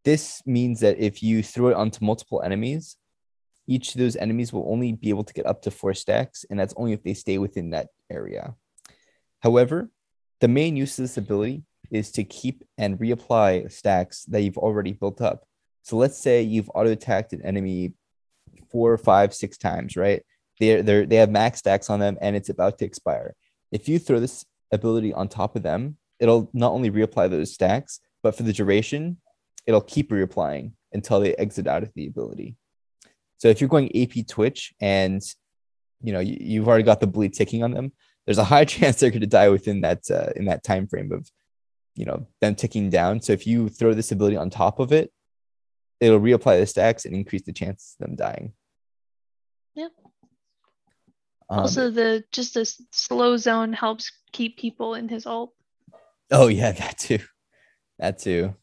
This 0.05 0.41
means 0.47 0.81
that 0.81 0.99
if 0.99 1.23
you 1.23 1.43
throw 1.43 1.69
it 1.69 1.75
onto 1.75 2.05
multiple 2.05 2.41
enemies, 2.43 2.97
each 3.67 3.95
of 3.95 3.99
those 3.99 4.17
enemies 4.17 4.53
will 4.53 4.71
only 4.71 4.93
be 4.93 5.09
able 5.09 5.25
to 5.25 5.35
get 5.35 5.47
up 5.47 5.63
to 5.63 5.71
four 5.71 5.95
stacks, 5.95 6.45
and 6.49 6.59
that's 6.59 6.75
only 6.77 6.93
if 6.93 7.03
they 7.03 7.15
stay 7.15 7.39
within 7.39 7.71
that 7.71 7.89
area. 8.11 8.55
However, 9.41 9.91
the 10.41 10.49
main 10.49 10.77
use 10.77 10.99
of 10.99 11.05
this 11.05 11.17
ability 11.17 11.63
is 11.91 12.11
to 12.13 12.25
keep 12.25 12.65
and 12.79 12.99
reapply 12.99 13.71
stacks 13.71 14.25
that 14.25 14.43
you've 14.43 14.59
already 14.59 14.93
built 14.93 15.21
up. 15.21 15.45
So 15.83 15.97
let's 15.97 16.19
say 16.19 16.43
you've 16.43 16.71
auto 16.75 16.91
attacked 16.91 17.33
an 17.33 17.43
enemy 17.43 17.93
four, 18.71 18.97
five, 18.99 19.33
six 19.35 19.57
times, 19.57 19.97
right? 19.97 20.23
They're, 20.59 20.83
they're, 20.83 21.07
they 21.07 21.17
have 21.17 21.31
max 21.31 21.61
stacks 21.61 21.91
on 21.91 22.01
them 22.01 22.19
and 22.21 22.35
it's 22.35 22.49
about 22.49 22.79
to 22.79 22.85
expire. 22.85 23.35
If 23.71 23.89
you 23.89 23.99
throw 23.99 24.19
this 24.19 24.45
ability 24.73 25.13
on 25.13 25.29
top 25.29 25.55
of 25.55 25.63
them, 25.63 25.97
it'll 26.19 26.51
not 26.53 26.73
only 26.73 26.91
reapply 26.91 27.31
those 27.31 27.53
stacks, 27.53 28.01
but 28.23 28.35
for 28.35 28.43
the 28.43 28.53
duration, 28.53 29.19
it'll 29.67 29.81
keep 29.81 30.11
reapplying 30.11 30.73
until 30.93 31.21
they 31.21 31.35
exit 31.35 31.67
out 31.67 31.83
of 31.83 31.93
the 31.95 32.07
ability. 32.07 32.57
So 33.39 33.49
if 33.49 33.61
you're 33.61 33.69
going 33.69 33.95
AP 33.97 34.27
Twitch 34.27 34.73
and 34.81 35.23
you 36.03 36.13
know 36.13 36.21
you, 36.21 36.37
you've 36.41 36.69
already 36.69 36.85
got 36.85 37.01
the 37.01 37.07
bleed 37.07 37.35
ticking 37.35 37.63
on 37.63 37.73
them, 37.73 37.93
there's 38.25 38.39
a 38.39 38.45
high 38.45 38.65
chance 38.75 39.01
they're 39.01 39.11
going 39.11 39.21
to 39.21 39.27
die 39.27 39.49
within 39.49 39.81
that 39.83 40.11
uh, 40.11 40.31
in 40.37 40.47
that 40.47 40.65
time 40.65 40.87
frame 40.87 41.13
of 41.13 41.31
you 41.95 42.05
know 42.05 42.27
them 42.41 42.55
ticking 42.55 42.91
down. 42.91 43.21
So 43.21 43.33
if 43.33 43.47
you 43.47 43.69
throw 43.69 43.95
this 43.95 44.13
ability 44.13 44.37
on 44.37 44.51
top 44.51 44.79
of 44.79 44.93
it, 44.93 45.13
it'll 46.01 46.21
reapply 46.21 46.61
the 46.61 46.67
stacks 46.67 47.05
and 47.05 47.15
increase 47.15 47.43
the 47.43 47.53
chance 47.53 47.97
of 47.99 48.07
them 48.07 48.17
dying. 48.17 48.53
Yeah. 49.75 49.89
Um, 51.49 51.61
also, 51.61 51.91
the 51.91 52.25
just 52.33 52.55
the 52.55 52.71
slow 52.93 53.37
zone 53.37 53.73
helps 53.73 54.11
keep 54.33 54.59
people 54.59 54.95
in 54.95 55.09
his 55.09 55.27
ult. 55.27 55.53
Oh 56.31 56.49
yeah, 56.49 56.73
that 56.81 56.99
too. 56.99 57.21
That 57.99 58.19
too. 58.19 58.55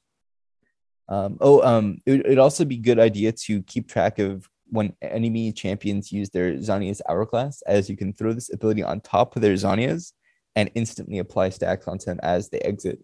Um, 1.10 1.38
oh, 1.42 1.62
um, 1.62 2.00
it, 2.06 2.22
it'd 2.22 2.40
also 2.40 2.66
be 2.66 2.78
good 2.78 3.00
idea 3.00 3.34
to 3.34 3.62
keep 3.64 3.90
track 3.90 4.20
of 4.20 4.48
when 4.74 4.96
enemy 5.04 5.52
champions 5.52 6.12
use 6.12 6.32
their 6.32 6.54
Zhonya's 6.54 7.02
Hourglass, 7.08 7.62
as 7.68 7.90
you 7.90 7.96
can 7.96 8.12
throw 8.12 8.34
this 8.34 8.52
ability 8.52 8.82
on 8.82 9.02
top 9.02 9.36
of 9.36 9.42
their 9.44 9.54
Zhonya's 9.54 10.14
and 10.56 10.72
instantly 10.74 11.20
apply 11.20 11.50
stacks 11.50 11.88
onto 11.88 12.06
them 12.06 12.20
as 12.24 12.50
they 12.50 12.58
exit. 12.60 13.00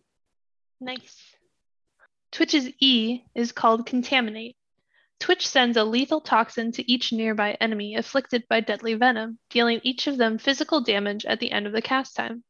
Nice. 0.81 1.15
Twitch's 2.31 2.69
E 2.79 3.21
is 3.35 3.51
called 3.51 3.85
Contaminate. 3.85 4.55
Twitch 5.19 5.47
sends 5.47 5.77
a 5.77 5.83
lethal 5.83 6.21
toxin 6.21 6.71
to 6.71 6.91
each 6.91 7.13
nearby 7.13 7.55
enemy 7.61 7.95
afflicted 7.95 8.47
by 8.49 8.61
deadly 8.61 8.95
venom, 8.95 9.37
dealing 9.51 9.79
each 9.83 10.07
of 10.07 10.17
them 10.17 10.39
physical 10.39 10.81
damage 10.81 11.25
at 11.25 11.39
the 11.39 11.51
end 11.51 11.67
of 11.67 11.73
the 11.73 11.81
cast 11.81 12.15
time. 12.15 12.43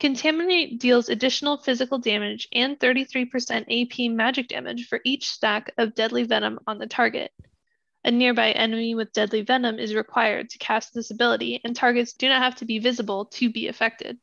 Contaminate 0.00 0.80
deals 0.80 1.08
additional 1.08 1.56
physical 1.56 1.98
damage 1.98 2.48
and 2.52 2.78
33% 2.80 3.30
AP 3.70 4.10
magic 4.10 4.48
damage 4.48 4.88
for 4.88 5.00
each 5.04 5.28
stack 5.30 5.72
of 5.78 5.94
deadly 5.94 6.24
venom 6.24 6.58
on 6.66 6.78
the 6.78 6.86
target. 6.86 7.30
A 8.06 8.10
nearby 8.12 8.52
enemy 8.52 8.94
with 8.94 9.12
deadly 9.12 9.42
venom 9.42 9.80
is 9.80 9.92
required 9.92 10.50
to 10.50 10.58
cast 10.58 10.94
this 10.94 11.10
ability, 11.10 11.60
and 11.64 11.74
targets 11.74 12.12
do 12.12 12.28
not 12.28 12.40
have 12.40 12.54
to 12.56 12.64
be 12.64 12.78
visible 12.78 13.24
to 13.24 13.50
be 13.50 13.66
affected. 13.66 14.20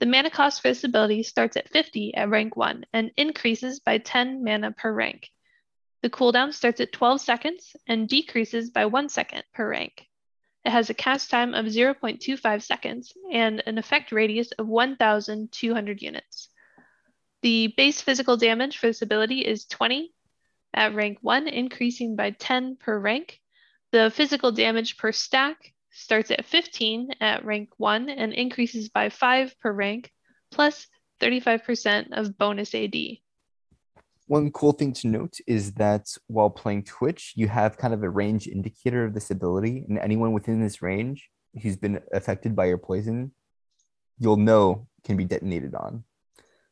The 0.00 0.06
mana 0.06 0.28
cost 0.28 0.60
for 0.60 0.66
this 0.66 0.82
ability 0.82 1.22
starts 1.22 1.56
at 1.56 1.68
50 1.68 2.14
at 2.14 2.28
rank 2.28 2.56
1 2.56 2.86
and 2.92 3.12
increases 3.16 3.78
by 3.78 3.98
10 3.98 4.42
mana 4.42 4.72
per 4.72 4.92
rank. 4.92 5.30
The 6.02 6.10
cooldown 6.10 6.52
starts 6.52 6.80
at 6.80 6.90
12 6.90 7.20
seconds 7.20 7.76
and 7.86 8.08
decreases 8.08 8.70
by 8.70 8.86
1 8.86 9.08
second 9.08 9.44
per 9.54 9.70
rank. 9.70 10.08
It 10.64 10.70
has 10.70 10.90
a 10.90 10.94
cast 10.94 11.30
time 11.30 11.54
of 11.54 11.66
0.25 11.66 12.62
seconds 12.64 13.12
and 13.30 13.62
an 13.66 13.78
effect 13.78 14.10
radius 14.10 14.50
of 14.58 14.66
1,200 14.66 16.02
units. 16.02 16.48
The 17.42 17.72
base 17.76 18.00
physical 18.00 18.36
damage 18.36 18.78
for 18.78 18.88
this 18.88 19.02
ability 19.02 19.46
is 19.46 19.64
20 19.66 20.12
at 20.74 20.94
rank 20.94 21.18
1, 21.20 21.48
increasing 21.48 22.16
by 22.16 22.30
10 22.30 22.76
per 22.76 22.98
rank. 22.98 23.40
The 23.92 24.10
physical 24.14 24.52
damage 24.52 24.96
per 24.96 25.12
stack 25.12 25.72
starts 25.90 26.30
at 26.30 26.44
15 26.44 27.10
at 27.20 27.44
rank 27.44 27.70
1 27.76 28.08
and 28.08 28.32
increases 28.32 28.88
by 28.88 29.08
5 29.08 29.58
per 29.60 29.72
rank, 29.72 30.12
plus 30.50 30.86
35% 31.20 32.12
of 32.12 32.38
bonus 32.38 32.74
AD. 32.74 32.94
One 34.26 34.50
cool 34.52 34.72
thing 34.72 34.92
to 34.94 35.08
note 35.08 35.38
is 35.46 35.72
that 35.72 36.06
while 36.26 36.50
playing 36.50 36.84
Twitch, 36.84 37.32
you 37.34 37.48
have 37.48 37.78
kind 37.78 37.94
of 37.94 38.02
a 38.02 38.10
range 38.10 38.46
indicator 38.46 39.04
of 39.04 39.14
this 39.14 39.30
ability, 39.30 39.86
and 39.88 39.98
anyone 39.98 40.32
within 40.32 40.60
this 40.60 40.82
range 40.82 41.30
who's 41.62 41.76
been 41.76 42.00
affected 42.12 42.54
by 42.54 42.66
your 42.66 42.76
poison, 42.76 43.32
you'll 44.18 44.36
know 44.36 44.86
can 45.04 45.16
be 45.16 45.24
detonated 45.24 45.74
on. 45.74 46.04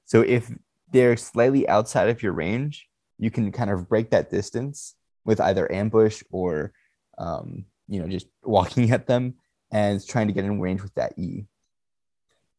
So 0.04 0.20
if 0.20 0.52
they're 0.92 1.16
slightly 1.16 1.66
outside 1.66 2.10
of 2.10 2.22
your 2.22 2.32
range, 2.32 2.88
you 3.18 3.30
can 3.30 3.52
kind 3.52 3.70
of 3.70 3.88
break 3.88 4.10
that 4.10 4.30
distance 4.30 4.94
with 5.24 5.40
either 5.40 5.70
ambush 5.72 6.22
or, 6.30 6.72
um, 7.18 7.64
you 7.88 8.00
know, 8.00 8.08
just 8.08 8.26
walking 8.42 8.90
at 8.96 9.06
them 9.06 9.34
and 9.72 10.06
trying 10.06 10.26
to 10.26 10.32
get 10.32 10.44
in 10.44 10.60
range 10.60 10.82
with 10.82 10.94
that 10.94 11.18
E. 11.18 11.44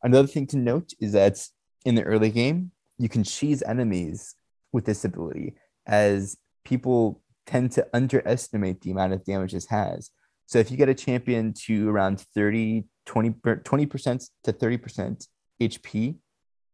Another 0.04 0.28
thing 0.28 0.48
to 0.48 0.58
note 0.58 0.94
is 1.00 1.14
that 1.14 1.40
in 1.86 1.96
the 1.96 2.04
early 2.04 2.30
game, 2.30 2.72
you 2.98 3.10
can 3.10 3.24
cheese 3.24 3.64
enemies 3.64 4.36
with 4.72 4.86
this 4.86 5.06
ability 5.06 5.56
as 5.86 6.38
people 6.66 7.22
tend 7.46 7.72
to 7.72 7.88
underestimate 7.94 8.82
the 8.82 8.92
amount 8.92 9.14
of 9.14 9.24
damage 9.24 9.54
this 9.54 9.68
has. 9.68 10.12
So 10.46 10.60
if 10.60 10.70
you 10.70 10.78
get 10.78 10.90
a 10.90 10.94
champion 10.94 11.54
to 11.66 11.90
around 11.90 12.22
30, 12.36 12.86
20, 13.06 13.30
20% 13.32 14.30
to 14.44 14.54
30% 14.54 15.28
HP, 15.62 16.16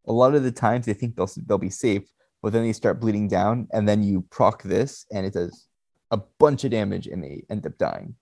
a 0.08 0.12
lot 0.12 0.36
of 0.36 0.44
the 0.44 0.52
times 0.52 0.86
they 0.86 0.94
think 0.94 1.16
they'll, 1.16 1.30
they'll 1.46 1.58
be 1.58 1.70
safe, 1.70 2.04
but 2.44 2.52
then 2.52 2.64
they 2.64 2.74
start 2.74 3.00
bleeding 3.00 3.30
down 3.30 3.68
and 3.72 3.88
then 3.88 4.04
you 4.04 4.22
proc 4.30 4.62
this 4.62 5.06
and 5.12 5.26
it 5.26 5.34
does 5.34 5.66
a 6.12 6.20
bunch 6.40 6.66
of 6.66 6.72
damage 6.72 7.08
and 7.08 7.24
they 7.24 7.44
end 7.50 7.66
up 7.66 7.78
dying. 7.78 8.16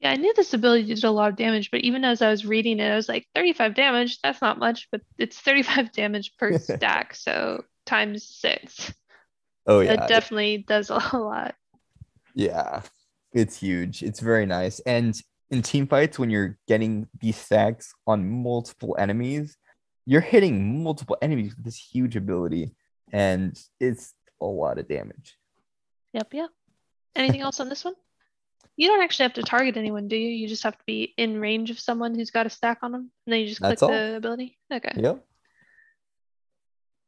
Yeah, 0.00 0.12
I 0.12 0.16
knew 0.16 0.32
this 0.34 0.54
ability 0.54 0.94
did 0.94 1.04
a 1.04 1.10
lot 1.10 1.28
of 1.28 1.36
damage, 1.36 1.70
but 1.70 1.80
even 1.80 2.04
as 2.04 2.22
I 2.22 2.30
was 2.30 2.46
reading 2.46 2.80
it, 2.80 2.90
I 2.90 2.96
was 2.96 3.08
like, 3.08 3.26
35 3.34 3.74
damage, 3.74 4.20
that's 4.22 4.40
not 4.40 4.58
much, 4.58 4.88
but 4.90 5.02
it's 5.18 5.38
35 5.40 5.92
damage 5.92 6.32
per 6.38 6.58
stack, 6.58 7.14
so 7.14 7.64
times 7.84 8.24
six. 8.24 8.92
Oh 9.66 9.80
yeah. 9.80 10.04
It 10.04 10.08
definitely 10.08 10.64
does 10.66 10.88
a 11.12 11.18
lot. 11.18 11.54
Yeah. 12.34 12.82
It's 13.34 13.58
huge. 13.60 14.02
It's 14.02 14.20
very 14.20 14.46
nice. 14.46 14.80
And 14.80 15.14
in 15.50 15.60
team 15.60 15.86
fights, 15.86 16.18
when 16.18 16.30
you're 16.30 16.58
getting 16.66 17.08
these 17.20 17.36
stacks 17.36 17.92
on 18.06 18.42
multiple 18.42 18.96
enemies, 18.98 19.58
you're 20.06 20.22
hitting 20.22 20.82
multiple 20.82 21.18
enemies 21.20 21.54
with 21.54 21.66
this 21.66 21.76
huge 21.76 22.16
ability, 22.16 22.74
and 23.12 23.58
it's 23.80 24.14
a 24.40 24.46
lot 24.46 24.78
of 24.78 24.88
damage. 24.88 25.36
Yep, 26.12 26.34
yep. 26.34 26.50
Anything 27.16 27.40
else 27.40 27.60
on 27.60 27.68
this 27.68 27.84
one? 27.84 27.94
You 28.76 28.88
don't 28.88 29.02
actually 29.02 29.24
have 29.24 29.34
to 29.34 29.42
target 29.42 29.76
anyone, 29.76 30.06
do 30.06 30.16
you? 30.16 30.28
You 30.28 30.46
just 30.46 30.62
have 30.62 30.78
to 30.78 30.84
be 30.86 31.12
in 31.16 31.40
range 31.40 31.70
of 31.70 31.80
someone 31.80 32.14
who's 32.14 32.30
got 32.30 32.46
a 32.46 32.50
stack 32.50 32.78
on 32.82 32.92
them, 32.92 33.10
and 33.26 33.32
then 33.32 33.40
you 33.40 33.48
just 33.48 33.60
click 33.60 33.78
the 33.78 34.16
ability. 34.16 34.56
Okay. 34.72 34.92
Yep. 34.94 35.24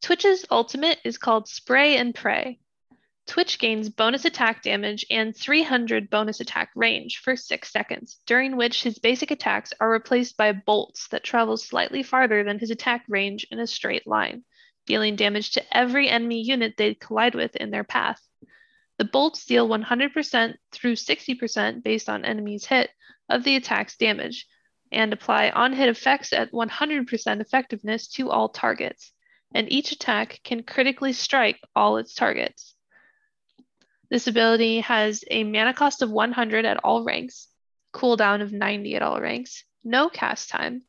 Twitch's 0.03 0.45
ultimate 0.51 0.99
is 1.05 1.19
called 1.19 1.47
Spray 1.47 1.97
and 1.97 2.15
Pray. 2.15 2.59
Twitch 3.27 3.61
gains 3.61 3.89
bonus 3.89 4.25
attack 4.25 4.63
damage 4.63 5.07
and 5.11 5.37
300 5.37 6.11
bonus 6.11 6.41
attack 6.41 6.71
range 6.75 7.19
for 7.19 7.37
6 7.37 7.73
seconds, 7.73 8.19
during 8.27 8.57
which 8.57 8.83
his 8.83 8.99
basic 8.99 9.31
attacks 9.31 9.73
are 9.79 9.89
replaced 9.89 10.37
by 10.37 10.53
bolts 10.53 11.07
that 11.09 11.23
travel 11.23 11.57
slightly 11.57 12.03
farther 12.03 12.43
than 12.43 12.59
his 12.59 12.73
attack 12.73 13.05
range 13.09 13.47
in 13.53 13.61
a 13.61 13.67
straight 13.69 14.05
line, 14.05 14.43
dealing 14.87 15.16
damage 15.16 15.53
to 15.53 15.77
every 15.77 16.09
enemy 16.09 16.43
unit 16.43 16.75
they 16.77 16.95
collide 16.95 17.35
with 17.35 17.57
in 17.57 17.71
their 17.71 17.85
path. 17.85 18.21
The 18.99 19.05
bolts 19.05 19.47
deal 19.47 19.69
100% 19.69 20.55
through 20.73 20.97
60% 20.97 21.83
based 21.83 22.09
on 22.09 22.25
enemy's 22.25 22.66
hit 22.66 22.90
of 23.29 23.45
the 23.45 23.57
attack's 23.57 23.97
damage, 23.97 24.47
and 24.93 25.12
apply 25.12 25.51
on 25.51 25.73
hit 25.73 25.88
effects 25.88 26.33
at 26.33 26.53
100% 26.53 27.40
effectiveness 27.40 28.09
to 28.09 28.31
all 28.31 28.49
targets, 28.49 29.12
and 29.55 29.71
each 29.73 29.93
attack 29.93 30.40
can 30.45 30.62
critically 30.62 31.12
strike 31.12 31.61
all 31.75 31.97
its 31.97 32.14
targets. 32.14 32.75
This 34.11 34.27
ability 34.27 34.81
has 34.81 35.25
a 35.31 35.45
mana 35.45 35.73
cost 35.73 36.03
of 36.03 36.11
100 36.11 36.64
at 36.64 36.81
all 36.83 37.05
ranks, 37.05 37.49
cooldown 37.95 38.43
of 38.43 38.53
90 38.53 38.97
at 38.97 39.03
all 39.03 39.21
ranks, 39.21 39.64
no 39.85 40.09
cast 40.09 40.51
time, 40.51 40.83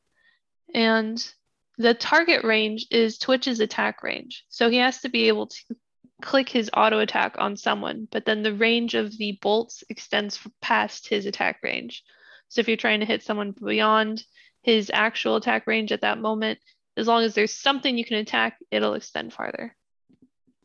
and 0.73 1.34
the 1.82 1.94
target 1.94 2.44
range 2.44 2.88
is 2.91 3.17
Twitch's 3.17 3.60
attack 3.60 4.04
range. 4.04 4.46
So 4.50 4.70
he 4.70 4.78
has 4.78 5.02
to 5.02 5.10
be 5.10 5.28
able 5.28 5.48
to 5.48 5.76
click 6.22 6.50
his 6.50 6.70
auto 6.76 7.00
attack 7.00 7.36
on 7.39 7.58
someone, 7.58 8.08
but 8.12 8.26
then 8.26 8.44
the 8.44 8.54
range 8.54 8.94
of 8.94 9.17
the 9.17 9.39
bolts 9.41 9.84
extends 9.89 10.39
past 10.62 11.08
his 11.08 11.26
attack 11.26 11.60
range. 11.63 12.04
So 12.48 12.62
if 12.62 12.67
you're 12.67 12.78
trying 12.78 13.00
to 13.00 13.06
hit 13.06 13.24
someone 13.24 13.52
beyond 13.52 14.24
his 14.62 14.91
actual 14.94 15.38
attack 15.38 15.67
range 15.67 15.91
at 15.91 16.02
that 16.02 16.20
moment, 16.20 16.60
as 16.96 17.08
long 17.08 17.24
as 17.24 17.34
there's 17.34 17.54
something 17.54 17.98
you 17.98 18.06
can 18.06 18.17
attack, 18.17 18.58
it'll 18.70 18.94
extend 18.94 19.34
farther. 19.34 19.76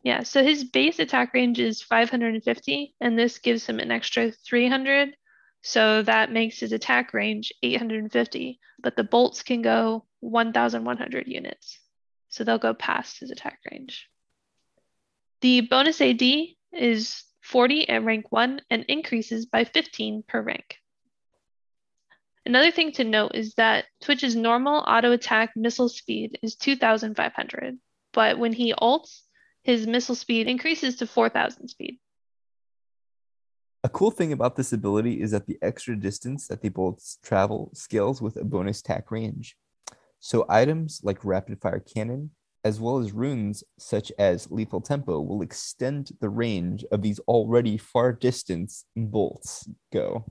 Yeah, 0.02 0.22
so 0.22 0.42
his 0.42 0.64
base 0.64 0.98
attack 0.98 1.32
range 1.34 1.58
is 1.58 1.82
550, 1.82 2.94
and 3.00 3.18
this 3.18 3.38
gives 3.38 3.66
him 3.66 3.80
an 3.80 3.90
extra 3.90 4.30
300. 4.30 5.16
So 5.66 6.00
that 6.02 6.30
makes 6.30 6.60
his 6.60 6.70
attack 6.70 7.12
range 7.12 7.52
850, 7.60 8.60
but 8.78 8.94
the 8.94 9.02
bolts 9.02 9.42
can 9.42 9.62
go 9.62 10.06
1,100 10.20 11.26
units. 11.26 11.80
So 12.28 12.44
they'll 12.44 12.56
go 12.58 12.72
past 12.72 13.18
his 13.18 13.32
attack 13.32 13.58
range. 13.68 14.08
The 15.40 15.62
bonus 15.62 16.00
AD 16.00 16.22
is 16.72 17.24
40 17.42 17.88
at 17.88 18.04
rank 18.04 18.30
1 18.30 18.60
and 18.70 18.84
increases 18.84 19.46
by 19.46 19.64
15 19.64 20.22
per 20.28 20.40
rank. 20.40 20.76
Another 22.46 22.70
thing 22.70 22.92
to 22.92 23.02
note 23.02 23.32
is 23.34 23.54
that 23.54 23.86
Twitch's 24.00 24.36
normal 24.36 24.84
auto 24.86 25.10
attack 25.10 25.56
missile 25.56 25.88
speed 25.88 26.38
is 26.42 26.54
2,500, 26.54 27.76
but 28.12 28.38
when 28.38 28.52
he 28.52 28.72
ults, 28.72 29.22
his 29.64 29.84
missile 29.84 30.14
speed 30.14 30.46
increases 30.46 30.94
to 30.98 31.08
4,000 31.08 31.66
speed. 31.66 31.98
A 33.86 33.88
cool 33.88 34.10
thing 34.10 34.32
about 34.32 34.56
this 34.56 34.72
ability 34.72 35.20
is 35.20 35.30
that 35.30 35.46
the 35.46 35.58
extra 35.62 35.94
distance 35.94 36.48
that 36.48 36.60
they 36.60 36.68
both 36.68 37.18
travel 37.22 37.70
scales 37.72 38.20
with 38.20 38.36
a 38.36 38.42
bonus 38.42 38.80
attack 38.80 39.12
range. 39.12 39.56
So 40.18 40.44
items 40.48 41.02
like 41.04 41.24
rapid 41.24 41.60
fire 41.60 41.78
cannon, 41.78 42.32
as 42.64 42.80
well 42.80 42.98
as 42.98 43.12
runes 43.12 43.62
such 43.78 44.10
as 44.18 44.50
lethal 44.50 44.80
tempo, 44.80 45.20
will 45.20 45.40
extend 45.40 46.10
the 46.20 46.28
range 46.28 46.84
of 46.90 47.00
these 47.00 47.20
already 47.28 47.78
far 47.78 48.12
distance 48.12 48.86
bolts 48.96 49.68
go. 49.92 50.26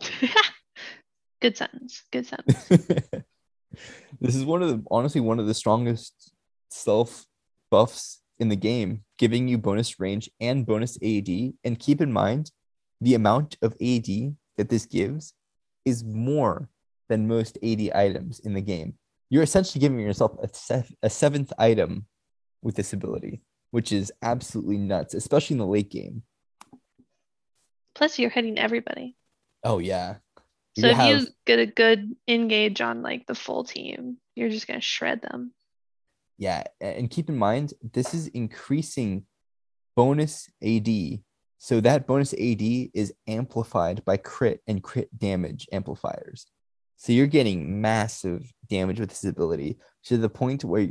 Good 1.40 1.56
sentence. 1.56 2.04
Good 2.12 2.26
sentence. 2.26 2.64
this 4.20 4.36
is 4.36 4.44
one 4.44 4.62
of 4.62 4.68
the 4.68 4.84
honestly 4.88 5.20
one 5.20 5.40
of 5.40 5.48
the 5.48 5.54
strongest 5.54 6.32
self 6.70 7.26
buffs 7.72 8.22
in 8.38 8.50
the 8.50 8.56
game, 8.56 9.02
giving 9.18 9.48
you 9.48 9.58
bonus 9.58 9.98
range 9.98 10.30
and 10.40 10.64
bonus 10.64 10.96
AD. 11.02 11.28
And 11.64 11.76
keep 11.76 12.00
in 12.00 12.12
mind, 12.12 12.52
the 13.00 13.14
amount 13.14 13.56
of 13.62 13.72
AD 13.74 14.06
that 14.56 14.68
this 14.68 14.86
gives 14.86 15.34
is 15.84 16.04
more 16.04 16.68
than 17.08 17.28
most 17.28 17.58
AD 17.62 17.90
items 17.94 18.40
in 18.40 18.54
the 18.54 18.60
game. 18.60 18.94
You're 19.30 19.42
essentially 19.42 19.80
giving 19.80 20.00
yourself 20.00 20.36
a, 20.42 20.48
se- 20.52 20.96
a 21.02 21.10
seventh 21.10 21.52
item 21.58 22.06
with 22.62 22.74
this 22.74 22.92
ability, 22.92 23.42
which 23.70 23.92
is 23.92 24.12
absolutely 24.22 24.78
nuts, 24.78 25.14
especially 25.14 25.54
in 25.54 25.58
the 25.58 25.66
late 25.66 25.90
game. 25.90 26.22
Plus, 27.94 28.18
you're 28.18 28.30
hitting 28.30 28.58
everybody. 28.58 29.16
Oh, 29.64 29.78
yeah. 29.78 30.16
So 30.78 30.86
you 30.86 30.92
if 30.92 30.96
have... 30.96 31.20
you 31.20 31.26
get 31.46 31.58
a 31.58 31.66
good 31.66 32.14
engage 32.26 32.80
on 32.80 33.02
like 33.02 33.26
the 33.26 33.34
full 33.34 33.64
team, 33.64 34.18
you're 34.34 34.50
just 34.50 34.66
going 34.66 34.78
to 34.78 34.84
shred 34.84 35.22
them. 35.22 35.52
Yeah, 36.38 36.62
and 36.80 37.10
keep 37.10 37.28
in 37.28 37.36
mind 37.36 37.74
this 37.92 38.14
is 38.14 38.28
increasing 38.28 39.26
bonus 39.96 40.48
AD. 40.62 40.88
So 41.58 41.80
that 41.80 42.06
bonus 42.06 42.32
AD 42.34 42.62
is 42.94 43.12
amplified 43.26 44.04
by 44.04 44.16
crit 44.16 44.62
and 44.66 44.82
crit 44.82 45.16
damage 45.18 45.68
amplifiers. 45.72 46.46
So 46.96 47.12
you're 47.12 47.26
getting 47.26 47.80
massive 47.80 48.50
damage 48.68 49.00
with 49.00 49.10
this 49.10 49.24
ability 49.24 49.78
to 50.04 50.16
the 50.16 50.28
point 50.28 50.64
where 50.64 50.88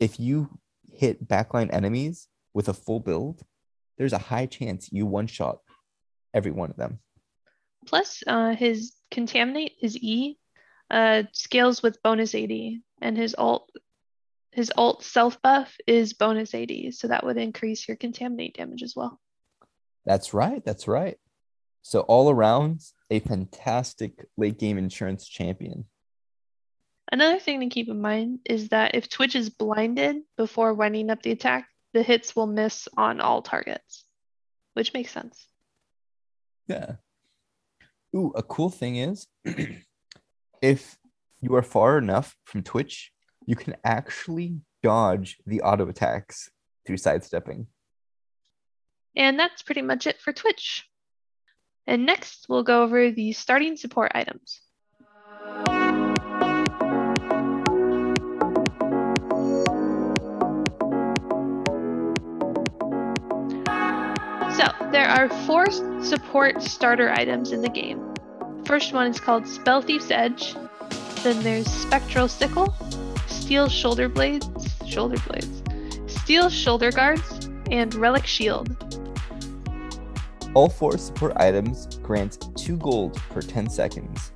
if 0.00 0.18
you 0.18 0.48
hit 0.92 1.26
backline 1.26 1.72
enemies 1.72 2.28
with 2.52 2.68
a 2.68 2.74
full 2.74 3.00
build, 3.00 3.42
there's 3.96 4.12
a 4.12 4.18
high 4.18 4.46
chance 4.46 4.90
you 4.92 5.06
one 5.06 5.26
shot 5.26 5.58
every 6.34 6.50
one 6.50 6.70
of 6.70 6.76
them. 6.76 6.98
Plus, 7.86 8.22
uh, 8.26 8.54
his 8.54 8.94
contaminate, 9.10 9.72
his 9.80 9.96
E, 9.96 10.36
uh, 10.90 11.24
scales 11.32 11.82
with 11.82 12.02
bonus 12.02 12.34
AD, 12.34 12.50
and 13.00 13.16
his 13.16 13.34
ult 13.38 13.70
his 14.52 14.72
ult 14.76 15.04
self 15.04 15.40
buff 15.42 15.76
is 15.86 16.14
bonus 16.14 16.54
AD, 16.54 16.72
so 16.92 17.08
that 17.08 17.24
would 17.24 17.36
increase 17.36 17.86
your 17.86 17.96
contaminate 17.96 18.56
damage 18.56 18.82
as 18.82 18.94
well. 18.96 19.20
That's 20.08 20.32
right. 20.32 20.64
That's 20.64 20.88
right. 20.88 21.18
So 21.82 22.00
all 22.00 22.30
around, 22.30 22.80
a 23.10 23.20
fantastic 23.20 24.24
late 24.38 24.58
game 24.58 24.78
insurance 24.78 25.28
champion. 25.28 25.84
Another 27.12 27.38
thing 27.38 27.60
to 27.60 27.68
keep 27.68 27.90
in 27.90 28.00
mind 28.00 28.38
is 28.46 28.70
that 28.70 28.94
if 28.94 29.10
Twitch 29.10 29.36
is 29.36 29.50
blinded 29.50 30.16
before 30.38 30.72
winding 30.72 31.10
up 31.10 31.20
the 31.20 31.32
attack, 31.32 31.68
the 31.92 32.02
hits 32.02 32.34
will 32.34 32.46
miss 32.46 32.88
on 32.96 33.20
all 33.20 33.42
targets, 33.42 34.06
which 34.72 34.94
makes 34.94 35.10
sense. 35.10 35.46
Yeah. 36.68 36.92
Ooh, 38.16 38.32
a 38.34 38.42
cool 38.42 38.70
thing 38.70 38.96
is 38.96 39.26
if 40.62 40.96
you 41.42 41.54
are 41.54 41.62
far 41.62 41.98
enough 41.98 42.34
from 42.44 42.62
Twitch, 42.62 43.12
you 43.44 43.56
can 43.56 43.76
actually 43.84 44.56
dodge 44.82 45.36
the 45.44 45.60
auto 45.60 45.86
attacks 45.86 46.50
through 46.86 46.96
sidestepping. 46.96 47.66
And 49.18 49.36
that's 49.36 49.62
pretty 49.62 49.82
much 49.82 50.06
it 50.06 50.20
for 50.20 50.32
Twitch. 50.32 50.88
And 51.88 52.06
next, 52.06 52.46
we'll 52.48 52.62
go 52.62 52.84
over 52.84 53.10
the 53.10 53.32
starting 53.32 53.76
support 53.76 54.12
items. 54.14 54.60
So, 64.56 64.66
there 64.92 65.08
are 65.08 65.28
four 65.46 65.66
support 66.00 66.62
starter 66.62 67.10
items 67.10 67.50
in 67.50 67.60
the 67.60 67.68
game. 67.68 68.14
First 68.66 68.92
one 68.92 69.08
is 69.10 69.18
called 69.18 69.48
Spell 69.48 69.82
Thief's 69.82 70.12
Edge. 70.12 70.54
Then 71.24 71.42
there's 71.42 71.66
Spectral 71.66 72.28
Sickle, 72.28 72.72
Steel 73.26 73.68
Shoulder 73.68 74.08
Blades, 74.08 74.48
Shoulder 74.86 75.16
Blades, 75.26 75.62
Steel 76.06 76.48
Shoulder 76.48 76.92
Guards, 76.92 77.50
and 77.72 77.92
Relic 77.96 78.24
Shield. 78.24 79.07
All 80.54 80.70
four 80.70 80.96
support 80.96 81.34
items 81.36 81.86
grant 82.02 82.48
2 82.56 82.78
gold 82.78 83.16
per 83.28 83.42
10 83.42 83.68
seconds. 83.68 84.32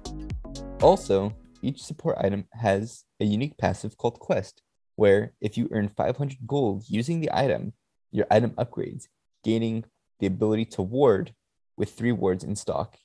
Also, 0.83 1.33
each 1.62 1.83
support 1.83 2.18
item 2.20 2.44
has 2.53 3.05
a 3.18 3.25
unique 3.25 3.57
passive 3.57 3.96
called 3.96 4.20
Quest, 4.20 4.61
where 4.96 5.33
if 5.40 5.57
you 5.57 5.68
earn 5.72 5.88
500 5.88 6.46
gold 6.46 6.85
using 6.87 7.20
the 7.20 7.31
item, 7.33 7.72
your 8.11 8.27
item 8.31 8.51
upgrades, 8.53 9.09
gaining 9.42 9.85
the 10.20 10.27
ability 10.27 10.66
to 10.66 10.83
ward 10.83 11.35
with 11.79 11.90
three 11.90 12.12
wards 12.12 12.44
in 12.44 12.57
stock. 12.57 12.98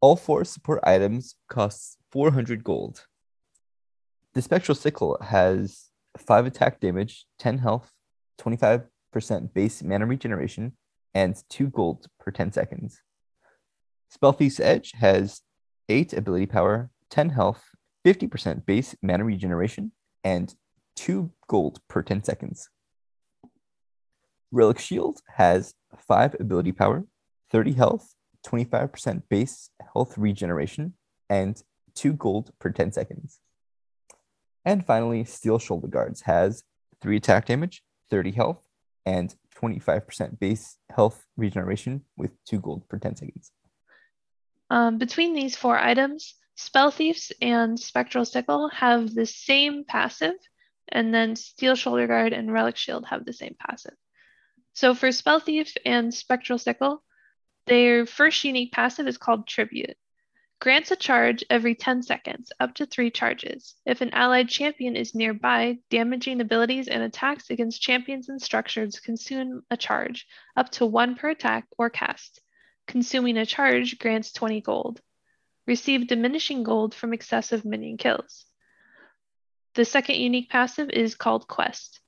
All 0.00 0.16
four 0.16 0.44
support 0.44 0.80
items 0.84 1.34
cost 1.48 1.98
400 2.12 2.64
gold. 2.64 3.06
The 4.32 4.42
Spectral 4.42 4.74
Sickle 4.74 5.18
has 5.20 5.90
5 6.16 6.46
attack 6.46 6.80
damage, 6.80 7.26
10 7.38 7.58
health, 7.58 7.92
25% 8.40 8.88
base 9.52 9.82
mana 9.82 10.06
regeneration, 10.06 10.72
and 11.14 11.42
2 11.48 11.68
gold 11.68 12.06
per 12.18 12.30
10 12.30 12.52
seconds. 12.52 13.00
Spellthief's 14.14 14.60
Edge 14.60 14.92
has 14.96 15.42
8 15.88 16.12
ability 16.12 16.46
power, 16.46 16.90
10 17.10 17.30
health, 17.30 17.64
50% 18.04 18.66
base 18.66 18.94
mana 19.02 19.24
regeneration, 19.24 19.92
and 20.22 20.54
2 20.96 21.30
gold 21.48 21.80
per 21.88 22.02
10 22.02 22.24
seconds. 22.24 22.68
Relic 24.50 24.78
Shield 24.78 25.20
has 25.36 25.74
5 25.96 26.36
ability 26.38 26.72
power, 26.72 27.04
30 27.50 27.72
health, 27.72 28.14
25% 28.46 29.22
base 29.28 29.70
health 29.92 30.16
regeneration, 30.16 30.94
and 31.28 31.62
2 31.94 32.12
gold 32.12 32.50
per 32.58 32.70
10 32.70 32.92
seconds. 32.92 33.40
And 34.64 34.84
finally, 34.84 35.24
Steel 35.24 35.58
Shoulderguards 35.58 36.22
has 36.22 36.62
3 37.00 37.16
attack 37.16 37.46
damage, 37.46 37.82
30 38.10 38.32
health, 38.32 38.68
and 39.04 39.34
25% 39.60 40.38
base 40.38 40.78
health 40.90 41.24
regeneration 41.36 42.02
with 42.16 42.32
2 42.46 42.60
gold 42.60 42.88
per 42.88 42.98
10 42.98 43.16
seconds. 43.16 43.52
Um, 44.70 44.98
between 44.98 45.34
these 45.34 45.56
four 45.56 45.78
items, 45.78 46.34
Spell 46.56 46.90
Thieves 46.90 47.32
and 47.40 47.78
Spectral 47.78 48.24
Sickle 48.24 48.68
have 48.70 49.14
the 49.14 49.26
same 49.26 49.84
passive, 49.84 50.34
and 50.88 51.12
then 51.12 51.36
Steel 51.36 51.74
Shoulderguard 51.74 52.36
and 52.36 52.52
Relic 52.52 52.76
Shield 52.76 53.06
have 53.06 53.24
the 53.24 53.32
same 53.32 53.56
passive. 53.58 53.94
So 54.74 54.94
for 54.94 55.08
Spellthief 55.08 55.76
and 55.84 56.12
Spectral 56.12 56.58
Sickle, 56.58 57.02
their 57.66 58.06
first 58.06 58.44
unique 58.44 58.72
passive 58.72 59.06
is 59.06 59.18
called 59.18 59.46
Tribute. 59.46 59.96
Grants 60.64 60.90
a 60.90 60.96
charge 60.96 61.44
every 61.50 61.74
10 61.74 62.02
seconds, 62.02 62.50
up 62.58 62.72
to 62.72 62.86
three 62.86 63.10
charges. 63.10 63.74
If 63.84 64.00
an 64.00 64.14
allied 64.14 64.48
champion 64.48 64.96
is 64.96 65.14
nearby, 65.14 65.76
damaging 65.90 66.40
abilities 66.40 66.88
and 66.88 67.02
attacks 67.02 67.50
against 67.50 67.82
champions 67.82 68.30
and 68.30 68.40
structures 68.40 68.98
consume 68.98 69.60
a 69.70 69.76
charge, 69.76 70.26
up 70.56 70.70
to 70.70 70.86
one 70.86 71.16
per 71.16 71.28
attack 71.28 71.66
or 71.76 71.90
cast. 71.90 72.40
Consuming 72.86 73.36
a 73.36 73.44
charge 73.44 73.98
grants 73.98 74.32
20 74.32 74.62
gold. 74.62 75.02
Receive 75.66 76.06
diminishing 76.06 76.62
gold 76.62 76.94
from 76.94 77.12
excessive 77.12 77.66
minion 77.66 77.98
kills. 77.98 78.46
The 79.74 79.84
second 79.84 80.14
unique 80.14 80.48
passive 80.48 80.88
is 80.88 81.14
called 81.14 81.46
Quest. 81.46 82.00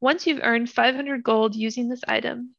Once 0.00 0.26
you've 0.26 0.42
earned 0.42 0.68
500 0.68 1.22
gold 1.22 1.54
using 1.54 1.88
this 1.88 2.02
item, 2.08 2.56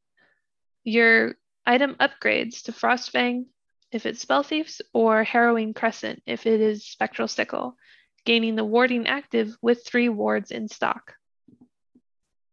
your 0.86 1.36
item 1.66 1.96
upgrades 1.96 2.62
to 2.64 2.72
Frostfang 2.72 3.48
if 3.94 4.06
it's 4.06 4.22
Spell 4.22 4.44
Thieves 4.44 4.82
or 4.94 5.24
Harrowing 5.24 5.74
Crescent 5.74 6.22
if 6.26 6.46
it 6.46 6.62
is 6.62 6.86
Spectral 6.86 7.28
Sickle, 7.28 7.78
gaining 8.26 8.56
the 8.56 8.66
warding 8.66 9.08
active 9.08 9.56
with 9.62 9.86
three 9.86 10.10
wards 10.10 10.52
in 10.52 10.68
stock. 10.68 11.14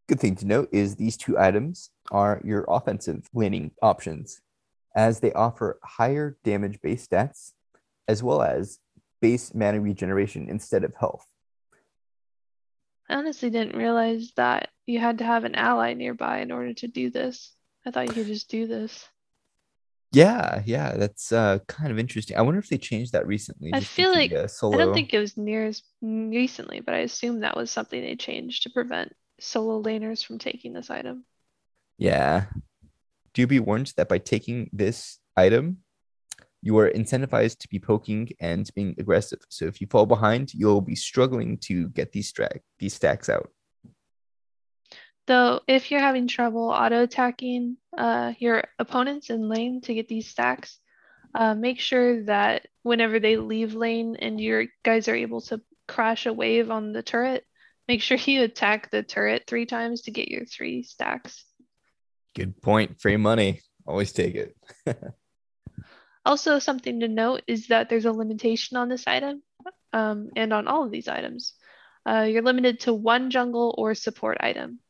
Good 0.08 0.20
thing 0.20 0.36
to 0.36 0.46
note 0.46 0.68
is 0.72 0.96
these 0.96 1.16
two 1.16 1.38
items 1.38 1.90
are 2.10 2.40
your 2.44 2.64
offensive 2.68 3.28
laning 3.32 3.70
options, 3.80 4.40
as 4.94 5.20
they 5.20 5.32
offer 5.32 5.78
higher 5.84 6.36
damage 6.42 6.80
base 6.82 7.06
stats 7.06 7.52
as 8.08 8.22
well 8.22 8.42
as 8.42 8.80
base 9.20 9.54
mana 9.54 9.80
regeneration 9.80 10.48
instead 10.48 10.82
of 10.82 10.94
health. 10.98 11.26
I 13.08 13.14
honestly 13.14 13.50
didn't 13.50 13.76
realize 13.76 14.32
that 14.36 14.70
you 14.86 14.98
had 14.98 15.18
to 15.18 15.24
have 15.24 15.44
an 15.44 15.54
ally 15.54 15.94
nearby 15.94 16.40
in 16.40 16.50
order 16.50 16.74
to 16.74 16.88
do 16.88 17.10
this. 17.10 17.54
I 17.86 17.90
thought 17.90 18.08
you 18.08 18.14
could 18.14 18.26
just 18.26 18.50
do 18.50 18.66
this. 18.66 19.08
Yeah, 20.12 20.62
yeah, 20.64 20.96
that's 20.96 21.30
uh, 21.30 21.60
kind 21.68 21.92
of 21.92 21.98
interesting. 21.98 22.36
I 22.36 22.42
wonder 22.42 22.58
if 22.58 22.68
they 22.68 22.78
changed 22.78 23.12
that 23.12 23.26
recently. 23.26 23.70
I 23.72 23.80
feel 23.80 24.10
like 24.10 24.30
the, 24.30 24.44
uh, 24.44 24.48
solo. 24.48 24.74
I 24.74 24.84
don't 24.84 24.94
think 24.94 25.14
it 25.14 25.18
was 25.20 25.36
near 25.36 25.66
as 25.66 25.82
recently, 26.02 26.80
but 26.80 26.94
I 26.94 26.98
assume 26.98 27.40
that 27.40 27.56
was 27.56 27.70
something 27.70 28.00
they 28.00 28.16
changed 28.16 28.64
to 28.64 28.70
prevent 28.70 29.12
solo 29.38 29.80
laners 29.82 30.24
from 30.24 30.38
taking 30.38 30.72
this 30.72 30.90
item. 30.90 31.24
Yeah. 31.96 32.46
Do 33.34 33.46
be 33.46 33.60
warned 33.60 33.92
that 33.96 34.08
by 34.08 34.18
taking 34.18 34.68
this 34.72 35.18
item, 35.36 35.78
you 36.62 36.76
are 36.78 36.90
incentivized 36.90 37.58
to 37.58 37.68
be 37.68 37.78
poking 37.78 38.30
and 38.40 38.68
being 38.74 38.94
aggressive. 38.98 39.40
So 39.48 39.66
if 39.66 39.80
you 39.80 39.86
fall 39.86 40.06
behind, 40.06 40.52
you'll 40.52 40.80
be 40.80 40.96
struggling 40.96 41.56
to 41.58 41.88
get 41.90 42.12
these 42.12 42.28
stack 42.28 42.62
these 42.78 42.94
stacks 42.94 43.28
out. 43.28 43.50
Though, 45.30 45.60
if 45.68 45.92
you're 45.92 46.00
having 46.00 46.26
trouble 46.26 46.70
auto 46.70 47.04
attacking 47.04 47.76
uh, 47.96 48.32
your 48.40 48.64
opponents 48.80 49.30
in 49.30 49.48
lane 49.48 49.80
to 49.82 49.94
get 49.94 50.08
these 50.08 50.26
stacks, 50.26 50.80
uh, 51.32 51.54
make 51.54 51.78
sure 51.78 52.24
that 52.24 52.66
whenever 52.82 53.20
they 53.20 53.36
leave 53.36 53.74
lane 53.74 54.16
and 54.16 54.40
your 54.40 54.64
guys 54.82 55.06
are 55.06 55.14
able 55.14 55.40
to 55.42 55.60
crash 55.86 56.26
a 56.26 56.32
wave 56.32 56.68
on 56.68 56.92
the 56.92 57.04
turret, 57.04 57.46
make 57.86 58.02
sure 58.02 58.16
you 58.24 58.42
attack 58.42 58.90
the 58.90 59.04
turret 59.04 59.44
three 59.46 59.66
times 59.66 60.02
to 60.02 60.10
get 60.10 60.26
your 60.26 60.46
three 60.46 60.82
stacks. 60.82 61.44
Good 62.34 62.60
point. 62.60 63.00
Free 63.00 63.16
money. 63.16 63.60
Always 63.86 64.10
take 64.10 64.34
it. 64.34 64.56
Also, 66.26 66.58
something 66.58 67.00
to 67.00 67.08
note 67.08 67.40
is 67.46 67.68
that 67.68 67.88
there's 67.88 68.04
a 68.04 68.12
limitation 68.12 68.76
on 68.76 68.88
this 68.90 69.06
item 69.06 69.42
um, 69.94 70.28
and 70.36 70.52
on 70.52 70.68
all 70.68 70.84
of 70.84 70.90
these 70.90 71.08
items. 71.08 71.54
Uh, 72.04 72.26
you're 72.28 72.42
limited 72.42 72.80
to 72.80 72.92
one 72.92 73.30
jungle 73.30 73.74
or 73.78 73.94
support 73.94 74.36
item. 74.40 74.80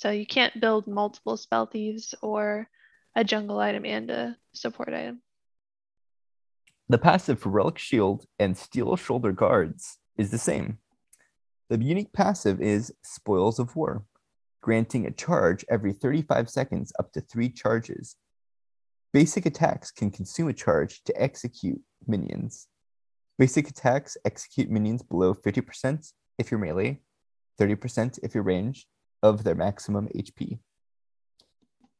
So 0.00 0.08
you 0.08 0.24
can't 0.24 0.58
build 0.58 0.86
multiple 0.86 1.36
spell 1.36 1.66
thieves 1.66 2.14
or 2.22 2.70
a 3.14 3.22
jungle 3.22 3.58
item 3.58 3.84
and 3.84 4.10
a 4.10 4.36
support 4.54 4.94
item. 4.94 5.20
The 6.88 6.96
passive 6.96 7.38
for 7.38 7.50
Relic 7.50 7.76
Shield 7.76 8.24
and 8.38 8.56
Steel 8.56 8.96
Shoulderguards 8.96 9.96
is 10.16 10.30
the 10.30 10.38
same. 10.38 10.78
The 11.68 11.76
unique 11.76 12.14
passive 12.14 12.62
is 12.62 12.94
Spoils 13.02 13.58
of 13.58 13.76
War, 13.76 14.06
granting 14.62 15.04
a 15.04 15.10
charge 15.10 15.66
every 15.68 15.92
35 15.92 16.48
seconds 16.48 16.94
up 16.98 17.12
to 17.12 17.20
three 17.20 17.50
charges. 17.50 18.16
Basic 19.12 19.44
attacks 19.44 19.90
can 19.90 20.10
consume 20.10 20.48
a 20.48 20.54
charge 20.54 21.04
to 21.04 21.22
execute 21.22 21.82
minions. 22.06 22.68
Basic 23.38 23.68
attacks 23.68 24.16
execute 24.24 24.70
minions 24.70 25.02
below 25.02 25.34
50% 25.34 26.10
if 26.38 26.50
you're 26.50 26.58
melee, 26.58 27.02
30% 27.60 28.18
if 28.22 28.34
you're 28.34 28.42
ranged, 28.42 28.86
of 29.22 29.44
their 29.44 29.54
maximum 29.54 30.08
HP. 30.08 30.58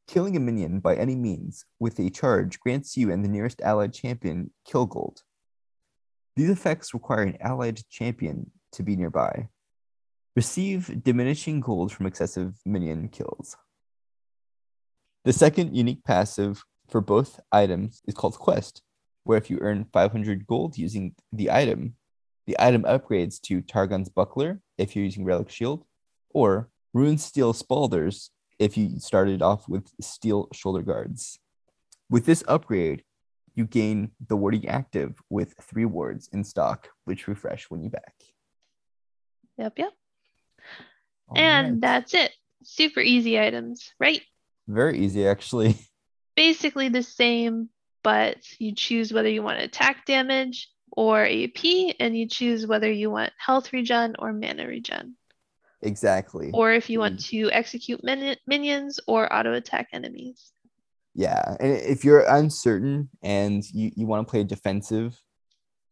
Killing 0.07 0.35
a 0.35 0.39
minion 0.39 0.79
by 0.79 0.95
any 0.95 1.15
means 1.15 1.65
with 1.79 1.99
a 1.99 2.09
charge 2.09 2.59
grants 2.59 2.97
you 2.97 3.11
and 3.11 3.23
the 3.23 3.29
nearest 3.29 3.61
allied 3.61 3.93
champion 3.93 4.51
kill 4.65 4.85
gold. 4.85 5.21
These 6.35 6.49
effects 6.49 6.93
require 6.93 7.23
an 7.23 7.37
allied 7.39 7.81
champion 7.89 8.51
to 8.73 8.83
be 8.83 8.95
nearby. 8.95 9.49
Receive 10.35 11.03
diminishing 11.03 11.59
gold 11.59 11.91
from 11.91 12.05
excessive 12.05 12.55
minion 12.65 13.09
kills. 13.09 13.57
The 15.23 15.33
second 15.33 15.75
unique 15.75 16.03
passive 16.03 16.63
for 16.89 16.99
both 16.99 17.39
items 17.51 18.01
is 18.07 18.15
called 18.15 18.39
Quest, 18.39 18.81
where 19.23 19.37
if 19.37 19.49
you 19.49 19.59
earn 19.61 19.85
500 19.93 20.47
gold 20.47 20.77
using 20.77 21.15
the 21.31 21.51
item, 21.51 21.95
the 22.47 22.55
item 22.59 22.83
upgrades 22.83 23.39
to 23.41 23.61
Targon's 23.61 24.09
Buckler 24.09 24.61
if 24.77 24.95
you're 24.95 25.05
using 25.05 25.25
Relic 25.25 25.49
Shield, 25.49 25.85
or 26.31 26.70
Runesteel 26.95 27.55
Spaulders 27.55 28.31
if 28.59 28.77
you 28.77 28.99
started 28.99 29.41
off 29.41 29.67
with 29.67 29.91
Steel 30.01 30.47
Shoulderguards. 30.53 31.37
With 32.09 32.25
this 32.25 32.43
upgrade, 32.47 33.03
you 33.55 33.65
gain 33.65 34.11
the 34.27 34.35
warding 34.35 34.67
active 34.67 35.19
with 35.29 35.55
three 35.61 35.85
wards 35.85 36.29
in 36.31 36.43
stock, 36.43 36.89
which 37.05 37.27
refresh 37.27 37.69
when 37.69 37.83
you 37.83 37.89
back. 37.89 38.13
Yep, 39.57 39.73
yep. 39.77 39.91
All 41.29 41.37
and 41.37 41.71
right. 41.71 41.81
that's 41.81 42.13
it. 42.13 42.31
Super 42.63 42.99
easy 42.99 43.39
items, 43.39 43.91
right? 43.99 44.21
very 44.67 44.99
easy, 44.99 45.27
actually. 45.27 45.75
Basically 46.35 46.89
the 46.89 47.03
same, 47.03 47.69
but 48.03 48.37
you 48.59 48.73
choose 48.73 49.11
whether 49.11 49.29
you 49.29 49.43
want 49.43 49.59
attack 49.59 50.05
damage 50.05 50.69
or 50.91 51.25
AP, 51.25 51.95
and 51.99 52.17
you 52.17 52.27
choose 52.27 52.65
whether 52.65 52.91
you 52.91 53.09
want 53.09 53.33
health 53.37 53.71
regen 53.73 54.15
or 54.19 54.33
mana 54.33 54.67
regen. 54.67 55.15
Exactly. 55.83 56.51
or 56.53 56.71
if 56.71 56.89
you 56.89 56.99
want 56.99 57.19
to 57.25 57.49
execute 57.51 58.03
min- 58.03 58.37
minions 58.45 58.99
or 59.07 59.33
auto 59.33 59.53
attack 59.53 59.87
enemies. 59.93 60.51
Yeah. 61.13 61.57
And 61.59 61.73
if 61.73 62.05
you're 62.05 62.25
uncertain 62.27 63.09
and 63.21 63.63
you, 63.73 63.91
you 63.95 64.05
want 64.05 64.25
to 64.25 64.31
play 64.31 64.43
defensive, 64.43 65.19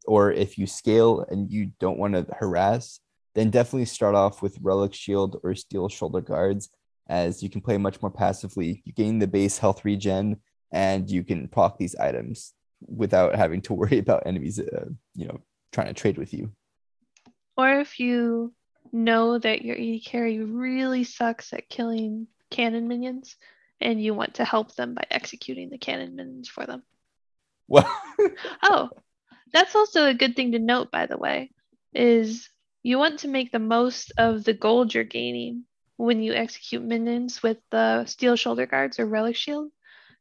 or 0.05 0.31
if 0.31 0.57
you 0.57 0.65
scale 0.65 1.25
and 1.29 1.51
you 1.51 1.71
don't 1.79 1.99
want 1.99 2.13
to 2.13 2.25
harass, 2.39 2.99
then 3.35 3.49
definitely 3.49 3.85
start 3.85 4.15
off 4.15 4.41
with 4.41 4.57
Relic 4.61 4.93
Shield 4.93 5.39
or 5.43 5.53
Steel 5.55 5.89
Shoulderguards, 5.89 6.69
as 7.07 7.43
you 7.43 7.49
can 7.49 7.61
play 7.61 7.77
much 7.77 8.01
more 8.01 8.11
passively. 8.11 8.81
You 8.85 8.93
gain 8.93 9.19
the 9.19 9.27
base 9.27 9.57
health 9.57 9.85
regen, 9.85 10.37
and 10.71 11.09
you 11.09 11.23
can 11.23 11.47
proc 11.47 11.77
these 11.77 11.95
items 11.95 12.53
without 12.87 13.35
having 13.35 13.61
to 13.63 13.73
worry 13.73 13.97
about 14.05 14.23
enemies, 14.25 14.59
uh, 14.59 14.85
you 15.15 15.27
know, 15.27 15.41
trying 15.71 15.87
to 15.87 15.93
trade 15.93 16.17
with 16.17 16.33
you. 16.33 16.51
Or 17.57 17.79
if 17.81 17.99
you 17.99 18.53
know 18.93 19.37
that 19.37 19.63
your 19.63 19.75
AD 19.77 20.03
carry 20.05 20.39
really 20.39 21.03
sucks 21.03 21.53
at 21.53 21.69
killing 21.69 22.27
cannon 22.49 22.87
minions 22.87 23.35
and 23.81 24.01
you 24.01 24.13
want 24.13 24.35
to 24.35 24.45
help 24.45 24.75
them 24.75 24.93
by 24.93 25.03
executing 25.09 25.69
the 25.69 25.77
cannon 25.77 26.15
minions 26.15 26.49
for 26.49 26.65
them. 26.65 26.83
Well, 27.67 27.89
Oh, 28.63 28.89
that's 29.53 29.75
also 29.75 30.05
a 30.05 30.13
good 30.13 30.35
thing 30.35 30.51
to 30.51 30.59
note, 30.59 30.91
by 30.91 31.05
the 31.05 31.17
way, 31.17 31.51
is 31.93 32.49
you 32.83 32.97
want 32.97 33.19
to 33.19 33.27
make 33.27 33.51
the 33.51 33.59
most 33.59 34.11
of 34.17 34.43
the 34.43 34.53
gold 34.53 34.93
you're 34.93 35.03
gaining 35.03 35.65
when 35.97 36.21
you 36.21 36.33
execute 36.33 36.81
minions 36.81 37.43
with 37.43 37.57
the 37.71 38.05
steel 38.05 38.35
shoulderguards 38.35 38.99
or 38.99 39.05
relic 39.05 39.35
shield. 39.35 39.71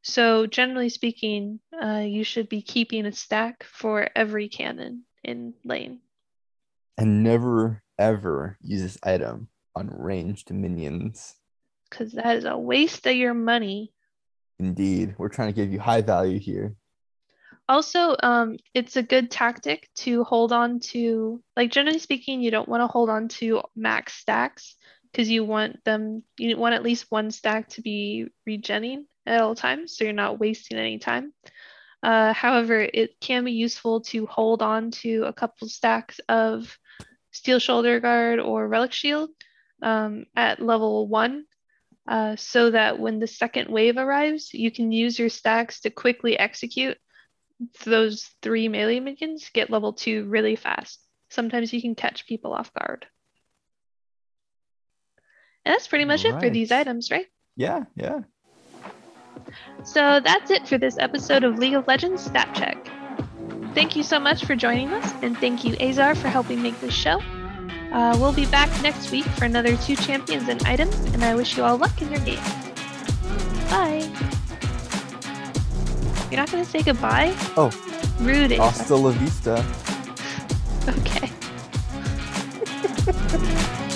So 0.03 0.47
generally 0.47 0.89
speaking, 0.89 1.61
uh, 1.81 2.05
you 2.07 2.25
should 2.25 2.49
be 2.49 2.63
keeping 2.63 3.07
a 3.07 3.13
stack 3.13 3.65
for 3.65 4.09
every 4.15 4.49
cannon 4.49 5.05
in 5.23 5.55
lane. 5.65 6.01
And 6.99 7.23
never 7.23 7.83
ever 7.99 8.59
use 8.61 8.83
this 8.83 8.99
item 9.03 9.49
on 9.75 9.89
ranged 9.91 10.53
minions. 10.53 11.37
because 11.89 12.13
that 12.13 12.37
is 12.37 12.45
a 12.45 12.59
waste 12.59 13.07
of 13.07 13.17
your 13.17 13.35
money. 13.35 13.93
Indeed, 14.59 15.15
we're 15.17 15.29
trying 15.29 15.49
to 15.49 15.55
give 15.55 15.73
you 15.73 15.79
high 15.79 16.03
value 16.03 16.39
here. 16.39 16.75
Also, 17.69 18.17
um, 18.23 18.57
it's 18.75 18.97
a 18.97 19.03
good 19.03 19.31
tactic 19.31 19.89
to 19.95 20.25
hold 20.25 20.53
on 20.53 20.81
to, 20.81 21.43
like 21.57 21.71
generally 21.71 21.99
speaking, 21.99 22.41
you 22.41 22.51
don't 22.51 22.69
want 22.69 22.81
to 22.83 22.87
hold 22.87 23.11
on 23.11 23.29
to 23.29 23.63
max 23.77 24.15
stacks 24.15 24.77
because 25.13 25.31
you 25.31 25.45
want 25.45 25.83
them, 25.85 26.23
you 26.39 26.57
want 26.57 26.75
at 26.75 26.83
least 26.83 27.07
one 27.11 27.31
stack 27.31 27.69
to 27.69 27.83
be 27.83 28.27
regenning 28.49 29.05
at 29.27 29.41
all 29.41 29.55
times, 29.55 29.97
so 29.97 30.05
you're 30.05 30.13
not 30.13 30.41
wasting 30.41 30.79
any 30.79 30.99
time. 30.99 31.33
Uh, 32.03 32.33
however, 32.33 32.81
it 32.81 33.21
can 33.21 33.45
be 33.45 33.53
useful 33.53 34.01
to 34.01 34.27
hold 34.27 34.63
on 34.63 34.91
to 34.91 35.25
a 35.25 35.33
couple 35.33 35.69
stacks 35.69 36.21
of 36.29 36.79
Steel 37.39 37.59
Shoulderguard 37.59 38.45
or 38.45 38.67
Relic 38.67 38.93
Shield 38.93 39.31
um, 39.81 40.27
at 40.37 40.61
level 40.61 41.07
one 41.07 41.45
uh, 42.09 42.37
so 42.37 42.71
that 42.71 42.99
when 42.99 43.21
the 43.21 43.27
second 43.27 43.71
wave 43.71 43.97
arrives, 43.97 44.53
you 44.53 44.71
can 44.71 44.91
use 44.91 45.19
your 45.19 45.29
stacks 45.29 45.81
to 45.81 45.91
quickly 45.91 46.39
execute 46.39 46.99
those 47.85 48.29
three 48.43 48.69
melee 48.69 49.01
minions, 49.01 49.51
get 49.53 49.71
level 49.71 49.93
two 49.93 50.25
really 50.25 50.57
fast. 50.57 51.01
Sometimes 51.31 51.73
you 51.73 51.81
can 51.81 51.95
catch 51.95 52.27
people 52.27 52.53
off 52.53 52.73
guard. 52.73 53.07
And 55.65 55.75
that's 55.75 55.89
pretty 55.89 56.07
much 56.07 56.25
it 56.25 56.41
for 56.41 56.51
these 56.51 56.73
items, 56.73 57.11
right? 57.11 57.27
Yeah, 57.57 57.85
yeah. 57.95 58.21
So 59.85 60.21
that's 60.21 60.51
it 60.51 60.67
for 60.67 60.79
this 60.79 60.99
episode 60.99 61.45
of 61.45 61.59
League 61.59 61.75
of 61.75 61.87
Legends 61.87 62.25
Stat 62.25 62.55
Check. 62.55 62.98
Thank 63.79 63.95
you 63.95 64.03
so 64.03 64.19
much 64.19 64.45
for 64.45 64.57
joining 64.57 64.89
us, 64.89 65.15
and 65.23 65.39
thank 65.39 65.63
you, 65.63 65.77
Azar, 65.79 66.17
for 66.17 66.27
helping 66.27 66.61
make 66.61 66.81
this 66.81 66.93
show. 66.93 67.23
Uh, 67.93 68.17
we'll 68.19 68.33
be 68.33 68.45
back 68.47 68.69
next 68.83 69.13
week 69.13 69.25
for 69.25 69.45
another 69.45 69.77
two 69.77 69.95
champions 69.95 70.49
and 70.49 70.61
items, 70.65 70.97
and 71.15 71.23
I 71.23 71.37
wish 71.37 71.57
you 71.57 71.63
all 71.63 71.77
luck 71.77 72.03
in 72.03 72.11
your 72.11 72.19
game. 72.23 72.43
Bye. 73.71 74.11
You're 76.29 76.41
not 76.41 76.51
going 76.51 76.65
to 76.65 76.69
say 76.69 76.83
goodbye? 76.83 77.33
Oh, 77.57 77.71
Rude. 78.19 78.55
Azar. 78.55 78.67
hasta 78.67 78.97
la 78.97 79.11
vista. 79.13 79.65
Okay. 80.89 81.31